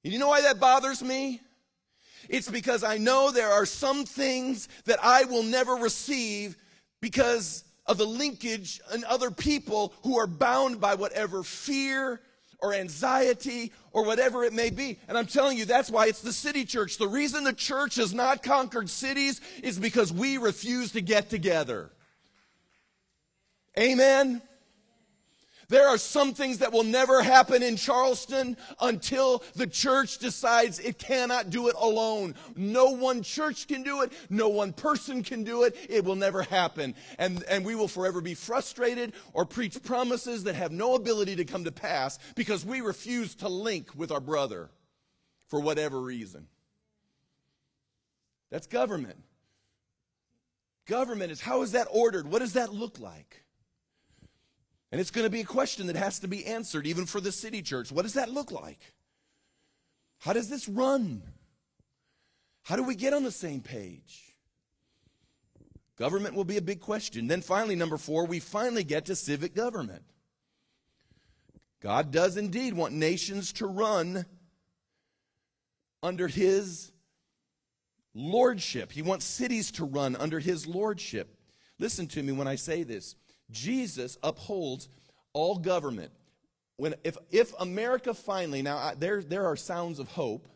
[0.06, 1.41] And you know why that bothers me?
[2.30, 6.58] It's because I know there are some things that I will never receive
[7.02, 12.22] because of the linkage and other people who are bound by whatever fear
[12.60, 15.00] or anxiety or whatever it may be.
[15.08, 16.98] And I'm telling you, that's why it's the city church.
[16.98, 21.92] The reason the church has not conquered cities is because we refuse to get together.
[23.78, 24.42] Amen.
[25.70, 30.98] There are some things that will never happen in Charleston until the church decides it
[30.98, 32.36] cannot do it alone.
[32.56, 34.14] No one church can do it.
[34.30, 35.76] No one person can do it.
[35.90, 36.96] It will never happen.
[37.20, 41.46] And, and we will forever be frustrated or preach promises that have no ability to
[41.46, 44.70] come to pass because we refuse to link with our brother
[45.50, 46.48] for whatever reason.
[48.52, 49.18] That's government.
[50.86, 52.26] Government is how is that ordered?
[52.32, 53.44] What does that look like?
[54.91, 57.32] And it's going to be a question that has to be answered, even for the
[57.32, 57.91] city church.
[57.91, 58.80] What does that look like?
[60.19, 61.21] How does this run?
[62.63, 64.36] How do we get on the same page?
[65.97, 67.28] Government will be a big question.
[67.28, 70.04] Then finally, number four, we finally get to civic government.
[71.82, 74.26] God does indeed want nations to run
[76.02, 76.91] under his
[78.13, 78.91] lordship.
[78.91, 81.36] He wants cities to run under his lordship.
[81.80, 83.15] Listen to me when I say this.
[83.52, 84.90] Jesus upholds
[85.34, 86.12] all government.
[86.78, 90.48] When, if, if America finally, now I, there, there are sounds of hope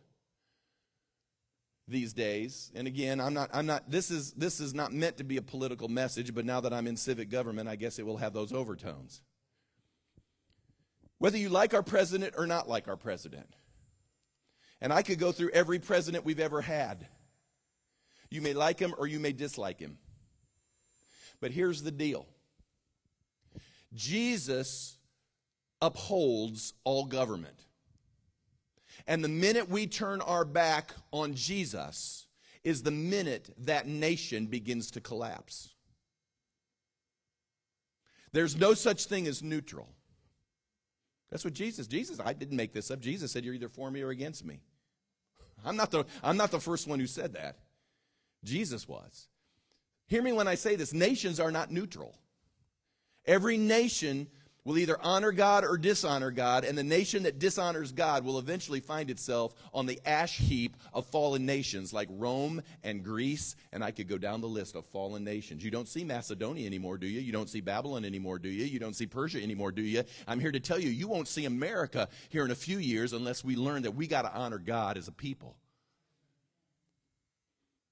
[1.88, 2.72] these days.
[2.76, 5.42] And again, I'm not, I'm not, this is, this is not meant to be a
[5.42, 8.54] political message, but now that I'm in civic government, I guess it will have those
[8.54, 9.22] overtones.
[11.18, 13.56] Whether you like our president or not like our president.
[14.80, 17.06] And I could go through every president we've ever had.
[18.32, 20.00] You may like him or you may dislike him.
[21.40, 22.26] But here's the deal
[23.94, 24.98] Jesus
[25.82, 27.66] upholds all government.
[29.08, 32.28] And the minute we turn our back on Jesus
[32.64, 35.70] is the minute that nation begins to collapse.
[38.32, 39.90] There's no such thing as neutral.
[41.32, 43.00] That's what Jesus, Jesus, I didn't make this up.
[43.00, 44.60] Jesus said, You're either for me or against me.
[45.66, 47.58] I'm not the, I'm not the first one who said that.
[48.44, 49.28] Jesus was.
[50.08, 52.18] Hear me when I say this nations are not neutral.
[53.26, 54.28] Every nation
[54.64, 58.80] will either honor God or dishonor God, and the nation that dishonors God will eventually
[58.80, 63.90] find itself on the ash heap of fallen nations like Rome and Greece, and I
[63.90, 65.64] could go down the list of fallen nations.
[65.64, 67.22] You don't see Macedonia anymore, do you?
[67.22, 68.66] You don't see Babylon anymore, do you?
[68.66, 70.04] You don't see Persia anymore, do you?
[70.28, 73.44] I'm here to tell you, you won't see America here in a few years unless
[73.44, 75.56] we learn that we got to honor God as a people.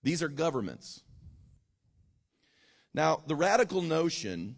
[0.03, 1.01] These are governments.
[2.93, 4.55] Now, the radical notion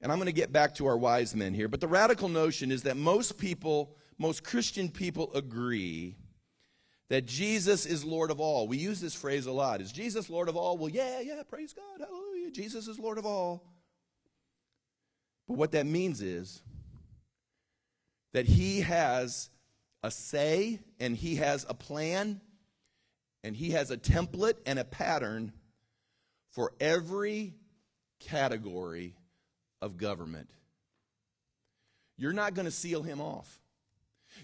[0.00, 2.72] and I'm going to get back to our wise men here, but the radical notion
[2.72, 6.16] is that most people, most Christian people agree
[7.10, 8.68] that Jesus is Lord of all.
[8.68, 9.80] We use this phrase a lot.
[9.80, 10.78] Is Jesus Lord of all?
[10.78, 12.50] Well, yeah, yeah, praise God, hallelujah.
[12.50, 13.64] Jesus is Lord of all.
[15.48, 16.62] But what that means is
[18.32, 19.50] that he has
[20.02, 22.40] a say and he has a plan
[23.42, 25.52] and he has a template and a pattern
[26.52, 27.54] for every
[28.20, 29.16] category
[29.80, 30.48] of government.
[32.16, 33.58] You're not going to seal him off.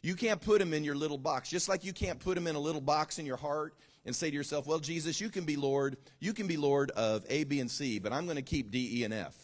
[0.02, 2.56] You can't put him in your little box, just like you can't put him in
[2.56, 5.56] a little box in your heart and say to yourself, Well, Jesus, you can be
[5.56, 8.70] Lord, you can be Lord of A, B, and C, but I'm going to keep
[8.70, 9.36] D, E, and F.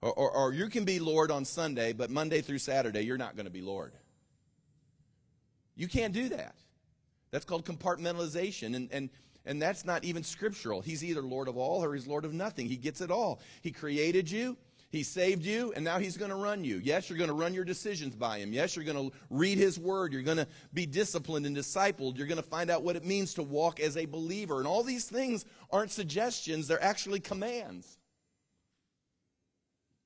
[0.00, 3.36] Or, or, or you can be Lord on Sunday, but Monday through Saturday, you're not
[3.36, 3.92] going to be Lord.
[5.76, 6.54] You can't do that.
[7.30, 8.76] That's called compartmentalization.
[8.76, 9.10] And, and,
[9.44, 10.80] and that's not even scriptural.
[10.80, 12.68] He's either Lord of all or he's Lord of nothing.
[12.68, 13.40] He gets it all.
[13.60, 14.56] He created you.
[14.94, 16.80] He saved you, and now He's going to run you.
[16.80, 18.52] Yes, you're going to run your decisions by Him.
[18.52, 20.12] Yes, you're going to read His Word.
[20.12, 22.16] You're going to be disciplined and discipled.
[22.16, 24.58] You're going to find out what it means to walk as a believer.
[24.58, 27.98] And all these things aren't suggestions, they're actually commands.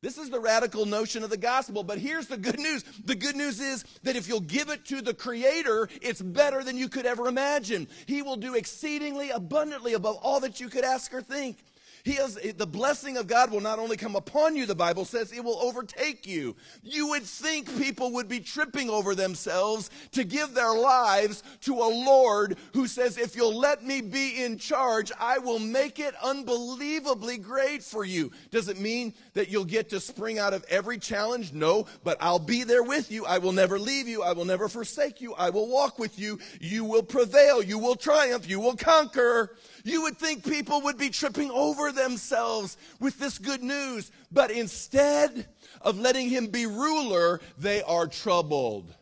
[0.00, 1.82] This is the radical notion of the gospel.
[1.82, 2.82] But here's the good news.
[3.04, 6.78] The good news is that if you'll give it to the Creator, it's better than
[6.78, 7.88] you could ever imagine.
[8.06, 11.58] He will do exceedingly abundantly above all that you could ask or think.
[12.04, 15.32] He has, the blessing of God will not only come upon you, the Bible says,
[15.32, 16.56] it will overtake you.
[16.82, 21.90] You would think people would be tripping over themselves to give their lives to a
[21.90, 27.38] Lord who says, if you'll let me be in charge, I will make it unbelievably
[27.38, 28.30] great for you.
[28.50, 31.52] Does it mean that you'll get to spring out of every challenge?
[31.52, 33.26] No, but I'll be there with you.
[33.26, 34.22] I will never leave you.
[34.22, 35.34] I will never forsake you.
[35.34, 36.38] I will walk with you.
[36.60, 37.62] You will prevail.
[37.62, 38.48] You will triumph.
[38.48, 39.56] You will conquer.
[39.84, 45.46] You would think people would be tripping over themselves with this good news, but instead
[45.80, 48.92] of letting him be ruler, they are troubled.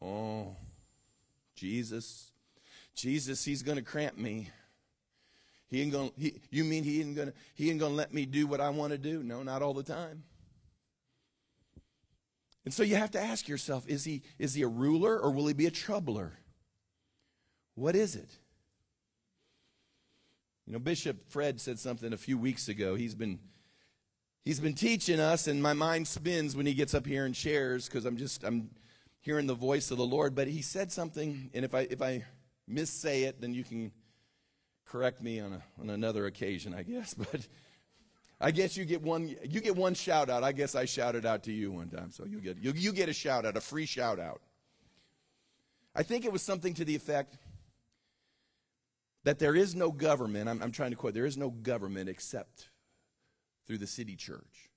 [0.00, 0.56] Oh,
[1.54, 2.30] Jesus,
[2.94, 4.48] Jesus, he's going to cramp me.
[5.68, 8.46] He ain't gonna, he, you mean he ain't gonna, he ain't gonna let me do
[8.46, 9.22] what I want to do?
[9.22, 10.22] No, not all the time.
[12.64, 15.46] And so you have to ask yourself, is he, is he a ruler or will
[15.46, 16.32] he be a troubler?
[17.74, 18.30] What is it?
[20.68, 22.94] You know, Bishop Fred said something a few weeks ago.
[22.94, 23.38] He's been
[24.44, 27.86] he's been teaching us, and my mind spins when he gets up here and shares
[27.86, 28.68] because I'm just I'm
[29.22, 30.34] hearing the voice of the Lord.
[30.34, 32.22] But he said something, and if I if I
[32.70, 33.92] missay it, then you can
[34.84, 37.14] correct me on a, on another occasion, I guess.
[37.32, 37.48] But
[38.38, 40.44] I guess you get one you get one shout out.
[40.44, 43.08] I guess I shouted out to you one time, so you get you, you get
[43.08, 44.42] a shout out, a free shout out.
[45.94, 47.38] I think it was something to the effect
[49.28, 52.70] that there is no government, I'm, I'm trying to quote, there is no government except
[53.66, 54.70] through the city church.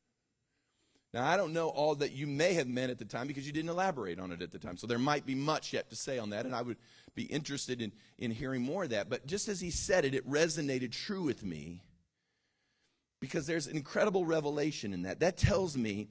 [1.14, 3.54] Now, I don't know all that you may have meant at the time because you
[3.54, 4.76] didn't elaborate on it at the time.
[4.76, 6.76] So there might be much yet to say on that, and I would
[7.16, 9.10] be interested in, in hearing more of that.
[9.10, 11.82] But just as he said it, it resonated true with me
[13.22, 15.22] because there's incredible revelation in that.
[15.22, 16.10] That tells me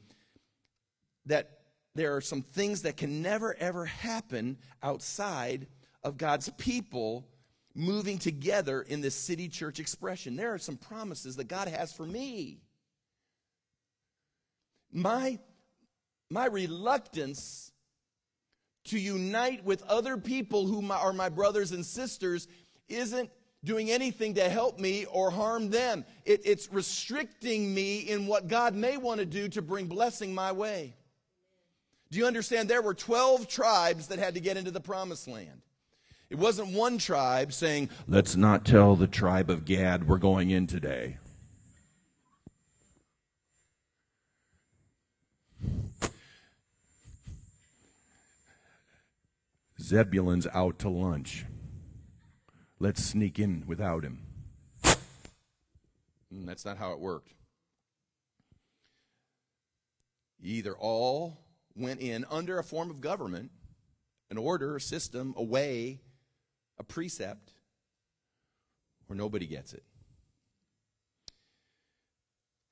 [1.27, 1.59] that
[1.95, 5.67] there are some things that can never, ever happen outside
[6.03, 7.27] of God's people
[7.75, 10.37] moving together in this city church expression.
[10.37, 12.59] There are some promises that God has for me.
[14.93, 15.39] My,
[16.29, 17.71] my reluctance
[18.85, 22.49] to unite with other people who are my brothers and sisters
[22.89, 23.31] isn't
[23.63, 26.05] doing anything to help me or harm them.
[26.25, 30.53] It, it's restricting me in what God may want to do to bring blessing my
[30.53, 30.95] way.
[32.11, 32.69] Do you understand?
[32.69, 35.63] There were 12 tribes that had to get into the promised land.
[36.31, 40.69] It wasn't one tribe saying, Let's not tell the tribe of Gad we're going in
[40.69, 41.19] today.
[49.81, 51.47] Zebulun's out to lunch.
[52.79, 54.23] Let's sneak in without him.
[54.85, 57.33] And mm, that's not how it worked.
[60.41, 61.39] Either all
[61.75, 63.51] went in under a form of government,
[64.31, 66.01] an order, a system, a way,
[66.81, 67.53] a precept,
[69.09, 69.85] or nobody gets it.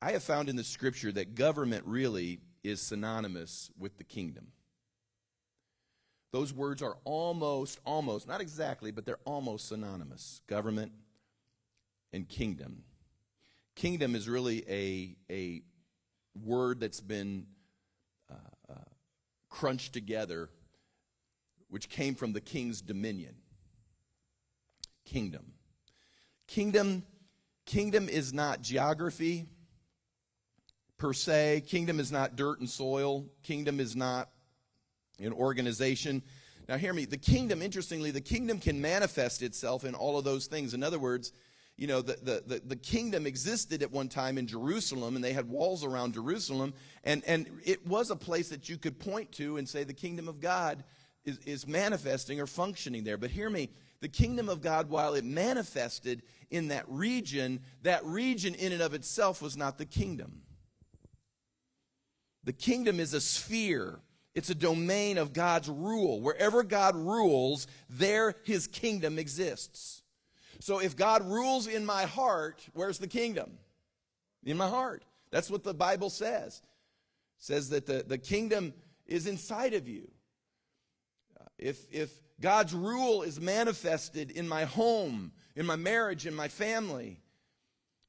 [0.01, 4.49] I have found in the scripture that government really is synonymous with the kingdom.
[6.33, 10.93] Those words are almost, almost, not exactly, but they're almost synonymous government
[12.13, 12.85] and kingdom.
[13.77, 15.63] Kingdom is really a, a
[16.47, 17.47] word that's been
[18.31, 18.75] uh, uh,
[19.51, 20.49] crunched together,
[21.69, 23.35] which came from the king's dominion
[25.09, 25.53] kingdom.
[26.47, 27.03] Kingdom
[27.67, 29.47] kingdom is not geography
[30.97, 31.63] per se.
[31.67, 33.27] Kingdom is not dirt and soil.
[33.43, 34.31] Kingdom is not
[35.21, 36.23] an organization.
[36.69, 37.05] Now, hear me.
[37.05, 40.75] The kingdom, interestingly, the kingdom can manifest itself in all of those things.
[40.75, 41.33] In other words,
[41.77, 45.33] you know, the, the, the, the, kingdom existed at one time in Jerusalem, and they
[45.33, 49.59] had walls around Jerusalem, and, and it was a place that you could point to
[49.59, 50.83] and say the kingdom of God
[51.25, 53.17] is, is manifesting or functioning there.
[53.17, 53.71] But hear me,
[54.01, 58.95] the kingdom of God, while it manifested in that region, that region in and of
[58.95, 60.43] itself was not the kingdom.
[62.45, 64.01] The kingdom is a sphere,
[64.35, 66.21] it's a domain of God's rule.
[66.21, 70.03] Wherever God rules, there his kingdom exists.
[70.61, 73.59] So if God rules in my heart, where's the kingdom?
[74.45, 75.05] In my heart.
[75.31, 76.63] That's what the Bible says.
[77.39, 78.73] It says that the, the kingdom
[79.07, 80.09] is inside of you.
[81.39, 82.11] Uh, if, if
[82.41, 87.21] God's rule is manifested in my home, in my marriage, in my family,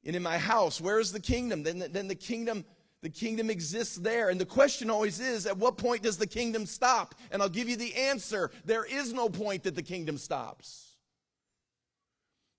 [0.04, 0.80] and in my house.
[0.80, 1.62] Where is the kingdom?
[1.62, 2.64] Then, then the kingdom
[3.02, 4.28] the kingdom exists there.
[4.28, 7.14] And the question always is at what point does the kingdom stop?
[7.30, 10.96] And I'll give you the answer there is no point that the kingdom stops.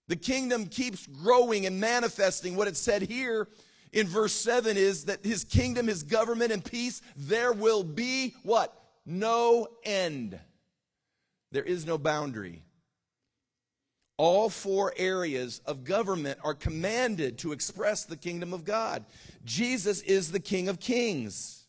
[0.07, 2.55] The kingdom keeps growing and manifesting.
[2.55, 3.47] What it said here
[3.93, 8.73] in verse 7 is that his kingdom, his government, and peace, there will be what?
[9.05, 10.39] No end.
[11.51, 12.63] There is no boundary.
[14.17, 19.05] All four areas of government are commanded to express the kingdom of God.
[19.43, 21.65] Jesus is the King of Kings.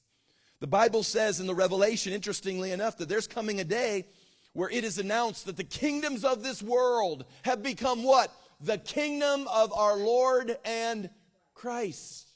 [0.61, 4.05] The Bible says in the Revelation, interestingly enough, that there's coming a day
[4.53, 8.31] where it is announced that the kingdoms of this world have become what?
[8.61, 11.11] The kingdom of our Lord and
[11.55, 12.29] Christ.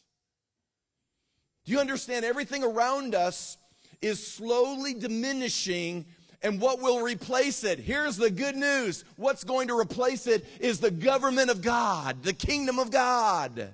[1.67, 2.25] Do you understand?
[2.25, 3.59] Everything around us
[4.01, 6.07] is slowly diminishing
[6.43, 7.79] and what will replace it?
[7.79, 9.05] Here's the good news.
[9.17, 13.73] What's going to replace it is the government of God, the kingdom of God.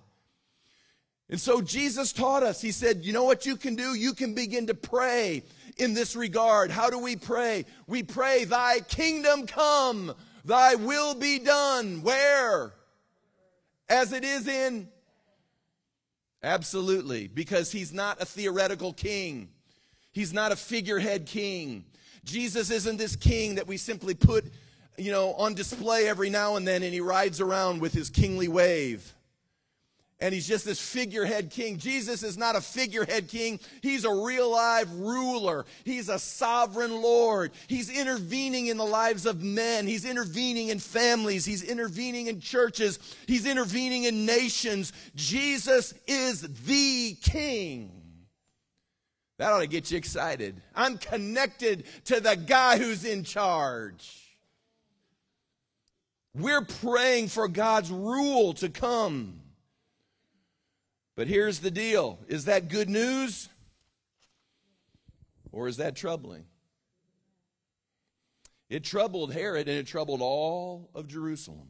[1.28, 3.94] And so Jesus taught us, He said, You know what you can do?
[3.94, 5.42] You can begin to pray
[5.78, 6.70] in this regard.
[6.70, 7.64] How do we pray?
[7.86, 12.02] We pray, Thy kingdom come, Thy will be done.
[12.02, 12.74] Where?
[13.88, 14.88] As it is in.
[16.42, 19.48] Absolutely, because He's not a theoretical king,
[20.12, 21.86] He's not a figurehead king.
[22.24, 24.44] Jesus isn't this king that we simply put,
[24.96, 28.48] you know, on display every now and then and he rides around with his kingly
[28.48, 29.14] wave.
[30.20, 31.78] And he's just this figurehead king.
[31.78, 33.58] Jesus is not a figurehead king.
[33.80, 35.66] He's a real live ruler.
[35.82, 37.50] He's a sovereign Lord.
[37.66, 39.88] He's intervening in the lives of men.
[39.88, 41.44] He's intervening in families.
[41.44, 43.00] He's intervening in churches.
[43.26, 44.92] He's intervening in nations.
[45.16, 48.01] Jesus is the king.
[49.38, 50.60] That ought to get you excited.
[50.74, 54.36] I'm connected to the guy who's in charge.
[56.34, 59.40] We're praying for God's rule to come.
[61.14, 63.48] But here's the deal is that good news
[65.50, 66.44] or is that troubling?
[68.70, 71.68] It troubled Herod and it troubled all of Jerusalem.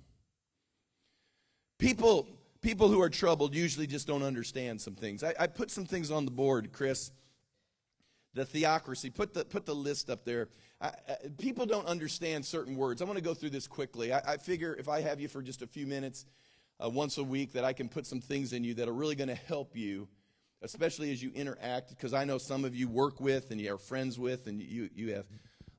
[1.79, 2.29] People,
[2.61, 5.25] people who are troubled usually just don't understand some things.
[5.25, 7.11] I, I put some things on the board, Chris
[8.35, 9.11] The theocracy.
[9.11, 10.49] Put the, put the list up there.
[10.80, 10.93] I, I,
[11.39, 13.03] people don't understand certain words.
[13.03, 14.12] I want to go through this quickly.
[14.12, 16.24] I, I, figure if I have you for just a few minutes
[16.83, 19.14] uh, once a week, that I can put some things in you that are really
[19.14, 20.09] going to help you,
[20.62, 23.78] especially as you interact, because I know some of you work with and you are
[23.78, 25.26] friends with, and you, you have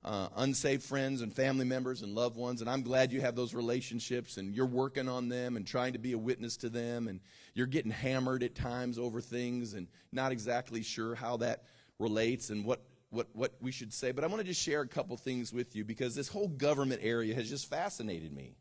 [0.06, 3.54] uh, unsaved friends and family members and loved ones, and I'm glad you have those
[3.54, 7.22] relationships and you're working on them and trying to be a witness to them, and
[7.54, 11.64] you're getting hammered at times over things and not exactly sure how that
[12.00, 14.12] relates and what, what, what we should say.
[14.12, 17.02] But I want to just share a couple things with you because this whole government
[17.04, 18.56] area has just fascinated me.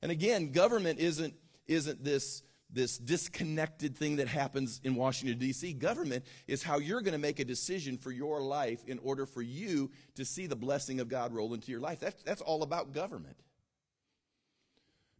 [0.00, 1.34] And again, government isn't,
[1.66, 2.42] isn't this
[2.72, 5.74] this disconnected thing that happens in Washington, D.C.
[5.74, 9.42] Government is how you're going to make a decision for your life in order for
[9.42, 12.00] you to see the blessing of God roll into your life.
[12.00, 13.36] That's, that's all about government.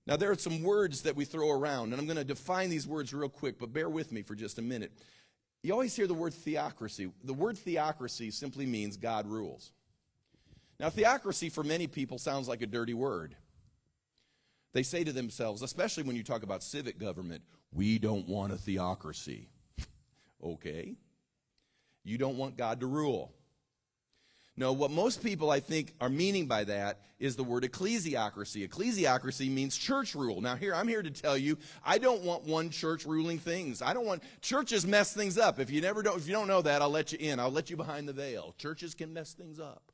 [0.07, 2.89] Now, there are some words that we throw around, and I'm going to define these
[2.89, 4.93] words real quick, but bear with me for just a minute.
[5.63, 7.11] You always hear the word theocracy.
[7.25, 9.73] The word theocracy simply means God rules.
[10.81, 13.37] Now, theocracy for many people sounds like a dirty word.
[14.73, 17.43] They say to themselves, especially when you talk about civic government,
[17.73, 19.49] we don't want a theocracy.
[20.45, 20.97] okay.
[22.03, 23.33] You don't want God to rule.
[24.57, 28.69] No, what most people, I think, are meaning by that is the word ecclesiocracy.
[28.69, 30.43] Ecclesiocracy means church rule.
[30.43, 33.81] Now, here, I'm here to tell you, I don't want one church ruling things.
[33.81, 35.59] I don't want, churches mess things up.
[35.59, 37.41] If you never don't, if you don't know that, I'll let you in.
[37.41, 38.55] I'll let you behind the veil.
[38.59, 39.91] Churches can mess things up.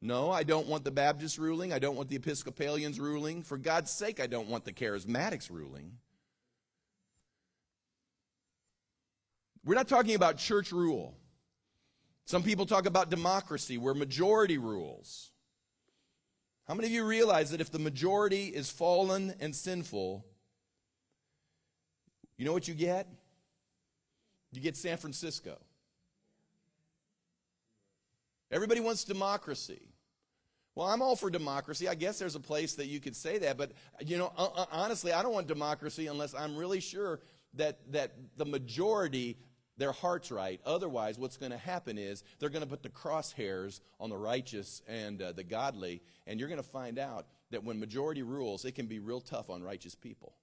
[0.00, 1.72] No, I don't want the Baptist ruling.
[1.72, 3.42] I don't want the Episcopalians ruling.
[3.42, 5.92] For God's sake, I don't want the charismatics ruling.
[9.64, 11.14] We're not talking about church rule.
[12.28, 15.30] Some people talk about democracy, where majority rules.
[16.66, 20.26] How many of you realize that if the majority is fallen and sinful,
[22.36, 23.08] you know what you get?
[24.52, 25.56] You get San Francisco.
[28.50, 29.80] Everybody wants democracy.
[30.74, 31.88] Well, I'm all for democracy.
[31.88, 33.72] I guess there's a place that you could say that, but
[34.04, 37.20] you know, uh, uh, honestly, I don't want democracy unless I'm really sure
[37.54, 39.38] that that the majority
[39.78, 40.60] their heart's right.
[40.66, 44.82] Otherwise, what's going to happen is they're going to put the crosshairs on the righteous
[44.86, 48.74] and uh, the godly, and you're going to find out that when majority rules, it
[48.74, 50.34] can be real tough on righteous people.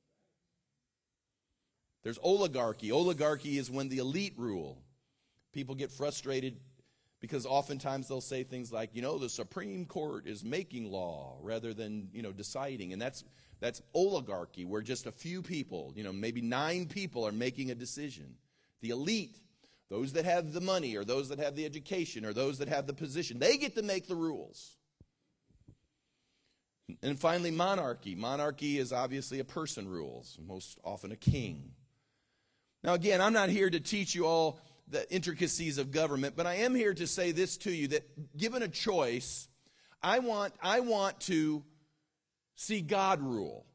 [2.03, 2.91] There's oligarchy.
[2.91, 4.81] Oligarchy is when the elite rule.
[5.53, 6.57] People get frustrated
[7.19, 11.73] because oftentimes they'll say things like, you know, the Supreme Court is making law rather
[11.73, 12.93] than, you know, deciding.
[12.93, 13.23] And that's,
[13.59, 17.75] that's oligarchy, where just a few people, you know, maybe nine people are making a
[17.75, 18.35] decision.
[18.85, 19.39] The elite,
[19.89, 22.85] those that have the money or those that have the education or those that have
[22.85, 24.77] the position, they get to make the rules.
[27.01, 28.13] And finally, monarchy.
[28.13, 31.71] Monarchy is obviously a person rules, most often a king.
[32.83, 36.57] Now, again, I'm not here to teach you all the intricacies of government, but I
[36.57, 39.47] am here to say this to you that given a choice,
[40.03, 41.63] I want, I want to
[42.55, 43.65] see God rule.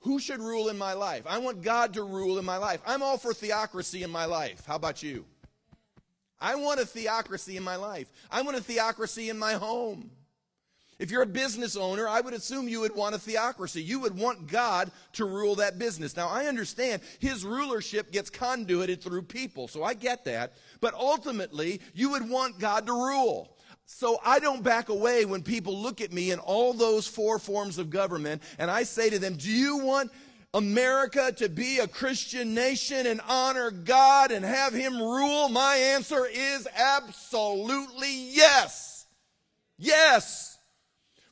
[0.00, 1.24] Who should rule in my life?
[1.26, 2.80] I want God to rule in my life.
[2.86, 4.64] I'm all for theocracy in my life.
[4.66, 5.24] How about you?
[6.40, 8.08] I want a theocracy in my life.
[8.30, 10.10] I want a theocracy in my home.
[10.98, 13.82] If you're a business owner, I would assume you would want a theocracy.
[13.82, 16.16] You would want God to rule that business.
[16.16, 20.54] Now, I understand his rulership gets conduited through people, so I get that.
[20.80, 23.56] But ultimately, you would want God to rule.
[23.90, 27.78] So I don't back away when people look at me in all those four forms
[27.78, 30.12] of government and I say to them, Do you want
[30.52, 35.48] America to be a Christian nation and honor God and have Him rule?
[35.48, 39.06] My answer is absolutely yes.
[39.78, 40.58] Yes.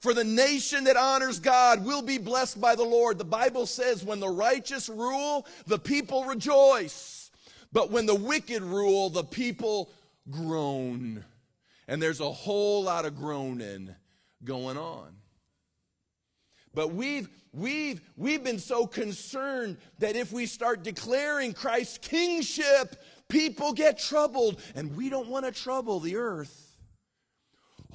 [0.01, 3.19] For the nation that honors God will be blessed by the Lord.
[3.19, 7.31] The Bible says, when the righteous rule, the people rejoice.
[7.71, 9.91] But when the wicked rule, the people
[10.31, 11.23] groan.
[11.89, 13.95] And there's a whole lot of groaning
[14.45, 15.15] going on.
[16.75, 22.97] But we've, we've, we've been so concerned that if we start declaring Christ's kingship,
[23.29, 24.61] people get troubled.
[24.75, 26.77] And we don't want to trouble the earth.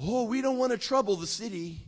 [0.00, 1.86] Oh, we don't want to trouble the city.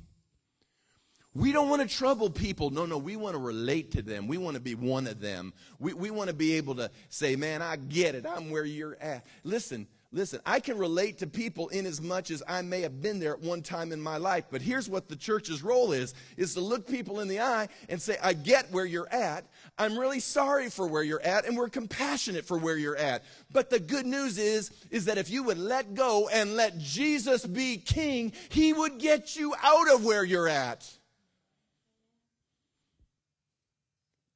[1.35, 2.71] We don't want to trouble people.
[2.71, 4.29] No, no, we want to relate to them.
[4.29, 5.53] We want to be one of them.
[5.81, 8.25] We, we want to be able to say, man, I get it.
[8.25, 9.27] I'm where you're at.
[9.43, 13.19] Listen, listen, I can relate to people in as much as I may have been
[13.19, 14.45] there at one time in my life.
[14.51, 18.01] But here's what the church's role is, is to look people in the eye and
[18.01, 19.45] say, I get where you're at.
[19.77, 23.25] I'm really sorry for where you're at and we're compassionate for where you're at.
[23.53, 27.45] But the good news is, is that if you would let go and let Jesus
[27.45, 30.89] be king, he would get you out of where you're at.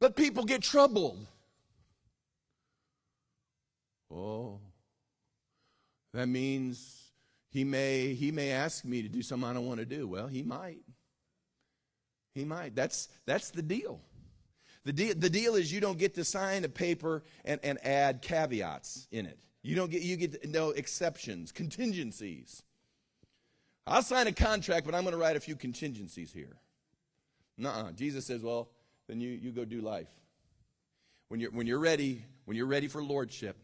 [0.01, 1.25] But people get troubled.
[4.11, 4.59] Oh.
[6.15, 7.11] That means
[7.51, 10.07] he may, he may ask me to do something I don't want to do.
[10.07, 10.83] Well, he might.
[12.35, 12.75] He might.
[12.75, 14.01] That's, that's the deal.
[14.85, 15.15] The, deal.
[15.17, 19.27] the deal is you don't get to sign a paper and, and add caveats in
[19.27, 19.39] it.
[19.63, 22.63] You don't get, you get no exceptions, contingencies.
[23.87, 26.57] I'll sign a contract, but I'm going to write a few contingencies here.
[27.57, 28.69] nuh Jesus says, well,
[29.09, 30.09] then you, you go do life.
[31.29, 33.57] When you're, when you're ready, when you're ready for lordship,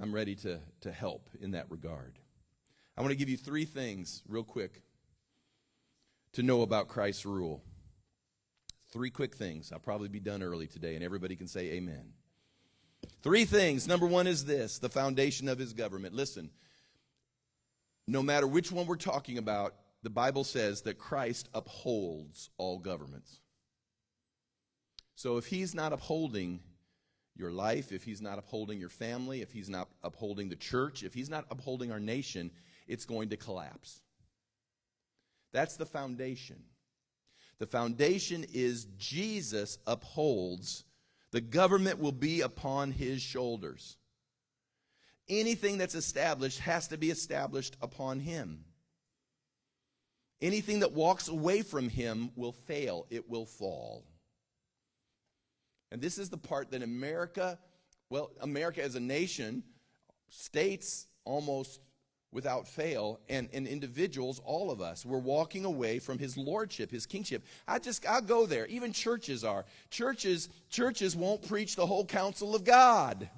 [0.00, 2.18] I'm ready to, to help in that regard.
[2.96, 4.82] I want to give you three things real quick
[6.32, 7.62] to know about Christ's rule.
[8.92, 9.72] Three quick things.
[9.72, 12.12] I'll probably be done early today, and everybody can say amen.
[13.22, 13.86] Three things.
[13.86, 16.14] Number one is this the foundation of his government.
[16.14, 16.50] Listen,
[18.06, 23.40] no matter which one we're talking about, the Bible says that Christ upholds all governments.
[25.14, 26.60] So if he's not upholding
[27.36, 31.14] your life, if he's not upholding your family, if he's not upholding the church, if
[31.14, 32.50] he's not upholding our nation,
[32.86, 34.00] it's going to collapse.
[35.52, 36.62] That's the foundation.
[37.58, 40.84] The foundation is Jesus upholds.
[41.30, 43.96] The government will be upon his shoulders.
[45.28, 48.64] Anything that's established has to be established upon him.
[50.40, 54.04] Anything that walks away from him will fail, it will fall.
[55.94, 57.56] And this is the part that America,
[58.10, 59.62] well, America as a nation,
[60.28, 61.78] states almost
[62.32, 67.06] without fail, and, and individuals, all of us, we're walking away from his lordship, his
[67.06, 67.44] kingship.
[67.68, 68.66] I just, I'll go there.
[68.66, 69.64] Even churches are.
[69.88, 73.30] Churches, churches won't preach the whole counsel of God.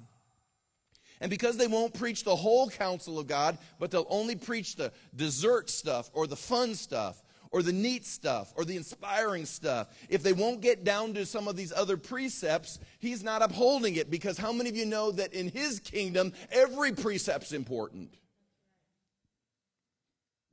[1.21, 4.91] And because they won't preach the whole counsel of God, but they'll only preach the
[5.15, 7.21] dessert stuff or the fun stuff
[7.51, 11.47] or the neat stuff or the inspiring stuff, if they won't get down to some
[11.47, 15.33] of these other precepts, he's not upholding it because how many of you know that
[15.33, 18.13] in his kingdom, every precept's important?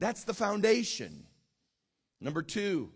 [0.01, 1.25] That's the foundation.
[2.21, 2.91] Number two,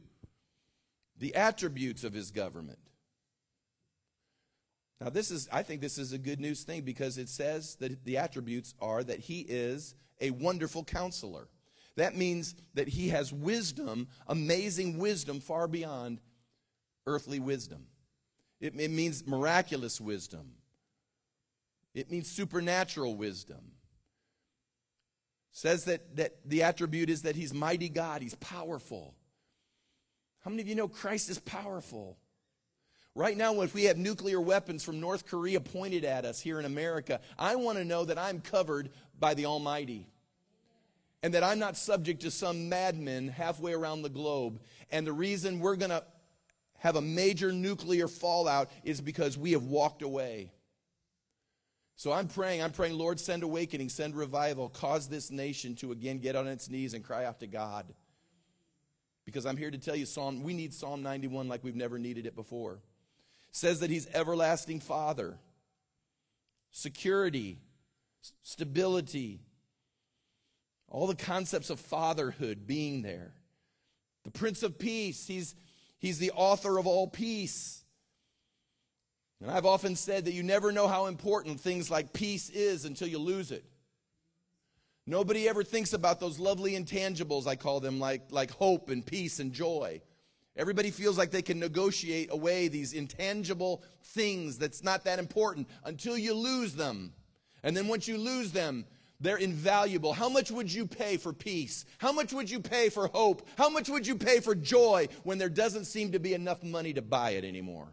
[1.18, 2.78] the attributes of his government.
[5.00, 8.04] Now, this is, I think this is a good news thing because it says that
[8.04, 11.48] the attributes are that he is a wonderful counselor.
[11.98, 16.20] That means that he has wisdom, amazing wisdom, far beyond
[17.08, 17.86] earthly wisdom.
[18.60, 20.52] It, it means miraculous wisdom,
[21.94, 23.72] it means supernatural wisdom.
[25.50, 29.16] Says that, that the attribute is that he's mighty God, he's powerful.
[30.44, 32.16] How many of you know Christ is powerful?
[33.16, 36.64] Right now, if we have nuclear weapons from North Korea pointed at us here in
[36.64, 40.06] America, I want to know that I'm covered by the Almighty.
[41.22, 44.60] And that I'm not subject to some madmen halfway around the globe.
[44.90, 46.04] And the reason we're going to
[46.78, 50.52] have a major nuclear fallout is because we have walked away.
[51.96, 56.18] So I'm praying, I'm praying, Lord, send awakening, send revival, cause this nation to again
[56.18, 57.92] get on its knees and cry out to God.
[59.24, 62.24] Because I'm here to tell you, Psalm, we need Psalm 91 like we've never needed
[62.24, 62.80] it before
[63.50, 65.38] says that he's everlasting father,
[66.70, 67.58] security,
[68.42, 69.40] stability,
[70.88, 73.32] all the concepts of fatherhood being there.
[74.24, 75.54] The Prince of Peace, he's,
[75.98, 77.82] he's the author of all peace.
[79.40, 83.08] And I've often said that you never know how important things like peace is until
[83.08, 83.64] you lose it.
[85.06, 89.38] Nobody ever thinks about those lovely intangibles, I call them, like, like hope and peace
[89.38, 90.02] and joy.
[90.54, 96.18] Everybody feels like they can negotiate away these intangible things that's not that important until
[96.18, 97.14] you lose them.
[97.62, 98.84] And then once you lose them,
[99.20, 100.12] they're invaluable.
[100.12, 101.84] How much would you pay for peace?
[101.98, 103.46] How much would you pay for hope?
[103.56, 106.92] How much would you pay for joy when there doesn't seem to be enough money
[106.92, 107.88] to buy it anymore?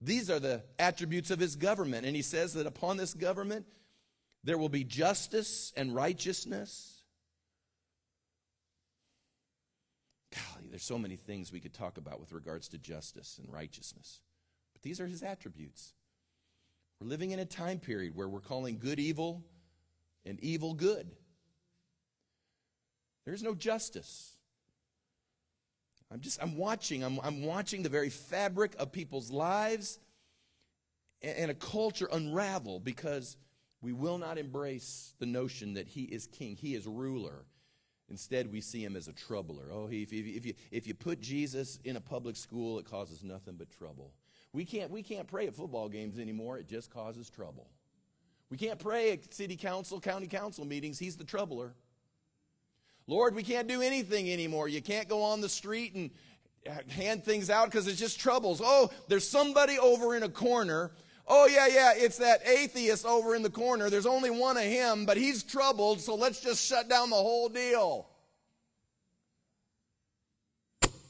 [0.00, 2.06] These are the attributes of his government.
[2.06, 3.66] And he says that upon this government,
[4.44, 7.02] there will be justice and righteousness
[10.32, 14.20] Golly, there's so many things we could talk about with regards to justice and righteousness.
[14.72, 15.92] But these are his attributes.
[17.02, 19.42] We're living in a time period where we're calling good evil
[20.24, 21.10] and evil good.
[23.24, 24.36] There's no justice.
[26.12, 29.98] I'm just, I'm watching, I'm, I'm watching the very fabric of people's lives
[31.22, 33.36] and, and a culture unravel because
[33.80, 37.46] we will not embrace the notion that he is king, he is ruler,
[38.08, 39.70] Instead, we see him as a troubler.
[39.72, 43.24] Oh, if, if, if, you, if you put Jesus in a public school, it causes
[43.24, 44.12] nothing but trouble.
[44.52, 47.68] We can't, we can't pray at football games anymore, it just causes trouble.
[48.50, 51.74] We can't pray at city council, county council meetings, he's the troubler.
[53.06, 54.68] Lord, we can't do anything anymore.
[54.68, 56.10] You can't go on the street and
[56.88, 58.60] hand things out because it's just troubles.
[58.62, 60.92] Oh, there's somebody over in a corner
[61.26, 63.88] Oh, yeah, yeah, it's that atheist over in the corner.
[63.88, 67.48] There's only one of him, but he's troubled, so let's just shut down the whole
[67.48, 68.08] deal.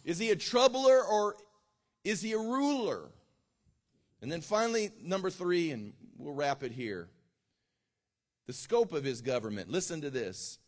[0.05, 1.37] Is he a troubler or
[2.05, 3.11] is he a ruler?
[4.23, 7.09] And then finally, number three, and we'll wrap it here
[8.47, 9.71] the scope of his government.
[9.71, 10.59] Listen to this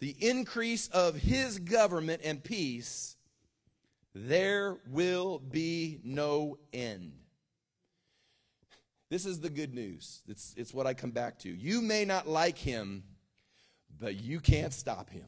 [0.00, 3.16] the increase of his government and peace,
[4.14, 7.12] there will be no end.
[9.10, 10.22] This is the good news.
[10.28, 11.48] It's, it's what I come back to.
[11.48, 13.02] You may not like him,
[13.98, 15.26] but you can't stop him.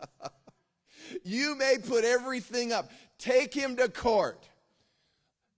[1.24, 4.48] you may put everything up, take him to court.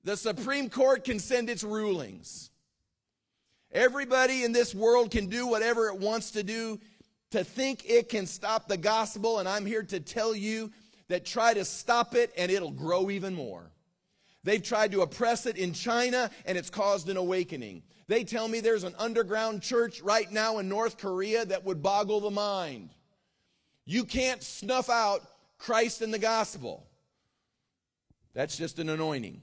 [0.04, 2.50] The Supreme Court can send its rulings.
[3.72, 6.78] Everybody in this world can do whatever it wants to do
[7.30, 10.70] to think it can stop the gospel, and I'm here to tell you
[11.08, 13.70] that try to stop it and it'll grow even more.
[14.44, 17.82] They've tried to oppress it in China and it's caused an awakening.
[18.06, 22.20] They tell me there's an underground church right now in North Korea that would boggle
[22.20, 22.90] the mind.
[23.86, 25.22] You can't snuff out
[25.58, 26.86] Christ and the gospel.
[28.34, 29.40] That's just an anointing.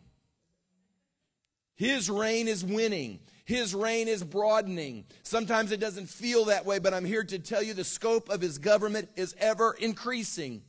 [1.81, 3.21] His reign is winning.
[3.43, 5.03] His reign is broadening.
[5.23, 8.39] Sometimes it doesn't feel that way, but I'm here to tell you the scope of
[8.39, 10.61] his government is ever increasing.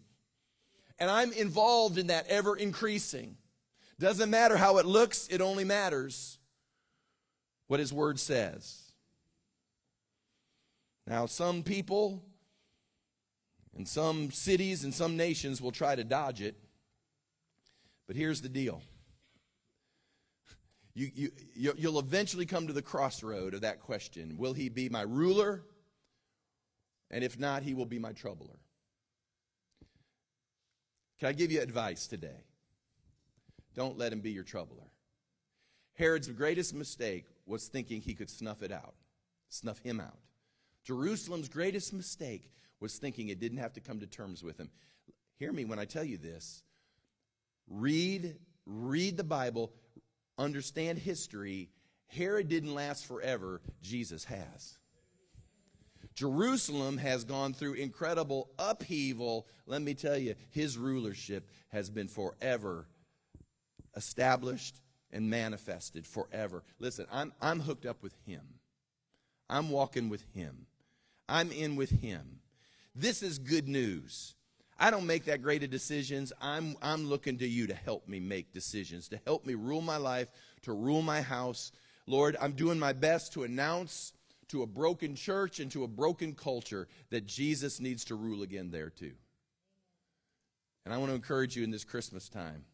[0.99, 3.37] And I'm involved in that ever increasing.
[4.01, 6.39] Doesn't matter how it looks, it only matters
[7.67, 8.81] what his word says.
[11.07, 12.25] Now, some people
[13.77, 16.57] in some cities and some nations will try to dodge it,
[18.07, 18.81] but here's the deal
[20.95, 21.11] you,
[21.55, 25.63] you, you'll eventually come to the crossroad of that question Will he be my ruler?
[27.11, 28.59] And if not, he will be my troubler.
[31.19, 32.45] Can I give you advice today?
[33.75, 34.91] Don't let him be your troubler.
[35.95, 38.95] Herod's greatest mistake was thinking he could snuff it out,
[39.49, 40.19] snuff him out.
[40.85, 44.71] Jerusalem's greatest mistake was thinking it didn't have to come to terms with him.
[45.39, 46.63] Hear me when I tell you this.
[47.69, 48.37] Read,
[48.67, 49.73] read the Bible,
[50.39, 51.71] understand history,
[52.07, 54.79] Herod didn't last forever, Jesus has.
[56.15, 59.47] Jerusalem has gone through incredible upheaval.
[59.67, 62.87] Let me tell you, his rulership has been forever
[63.97, 64.81] established
[65.11, 66.63] and manifested forever.
[66.79, 68.43] Listen, I'm, I'm hooked up with him.
[69.49, 70.67] I'm walking with him.
[71.29, 72.41] I'm in with him.
[72.95, 74.35] This is good news.
[74.79, 76.33] I don't make that great of decisions.
[76.41, 79.97] I'm, I'm looking to you to help me make decisions, to help me rule my
[79.97, 80.29] life,
[80.63, 81.73] to rule my house.
[82.07, 84.13] Lord, I'm doing my best to announce
[84.49, 88.71] to a broken church and to a broken culture that Jesus needs to rule again
[88.71, 89.13] there too.
[90.85, 92.65] And I want to encourage you in this Christmas time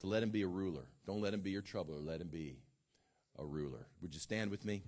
[0.00, 0.84] to let him be a ruler.
[1.06, 1.98] Don't let him be your troubler.
[1.98, 2.56] Let him be
[3.38, 3.86] a ruler.
[4.02, 4.82] Would you stand with me?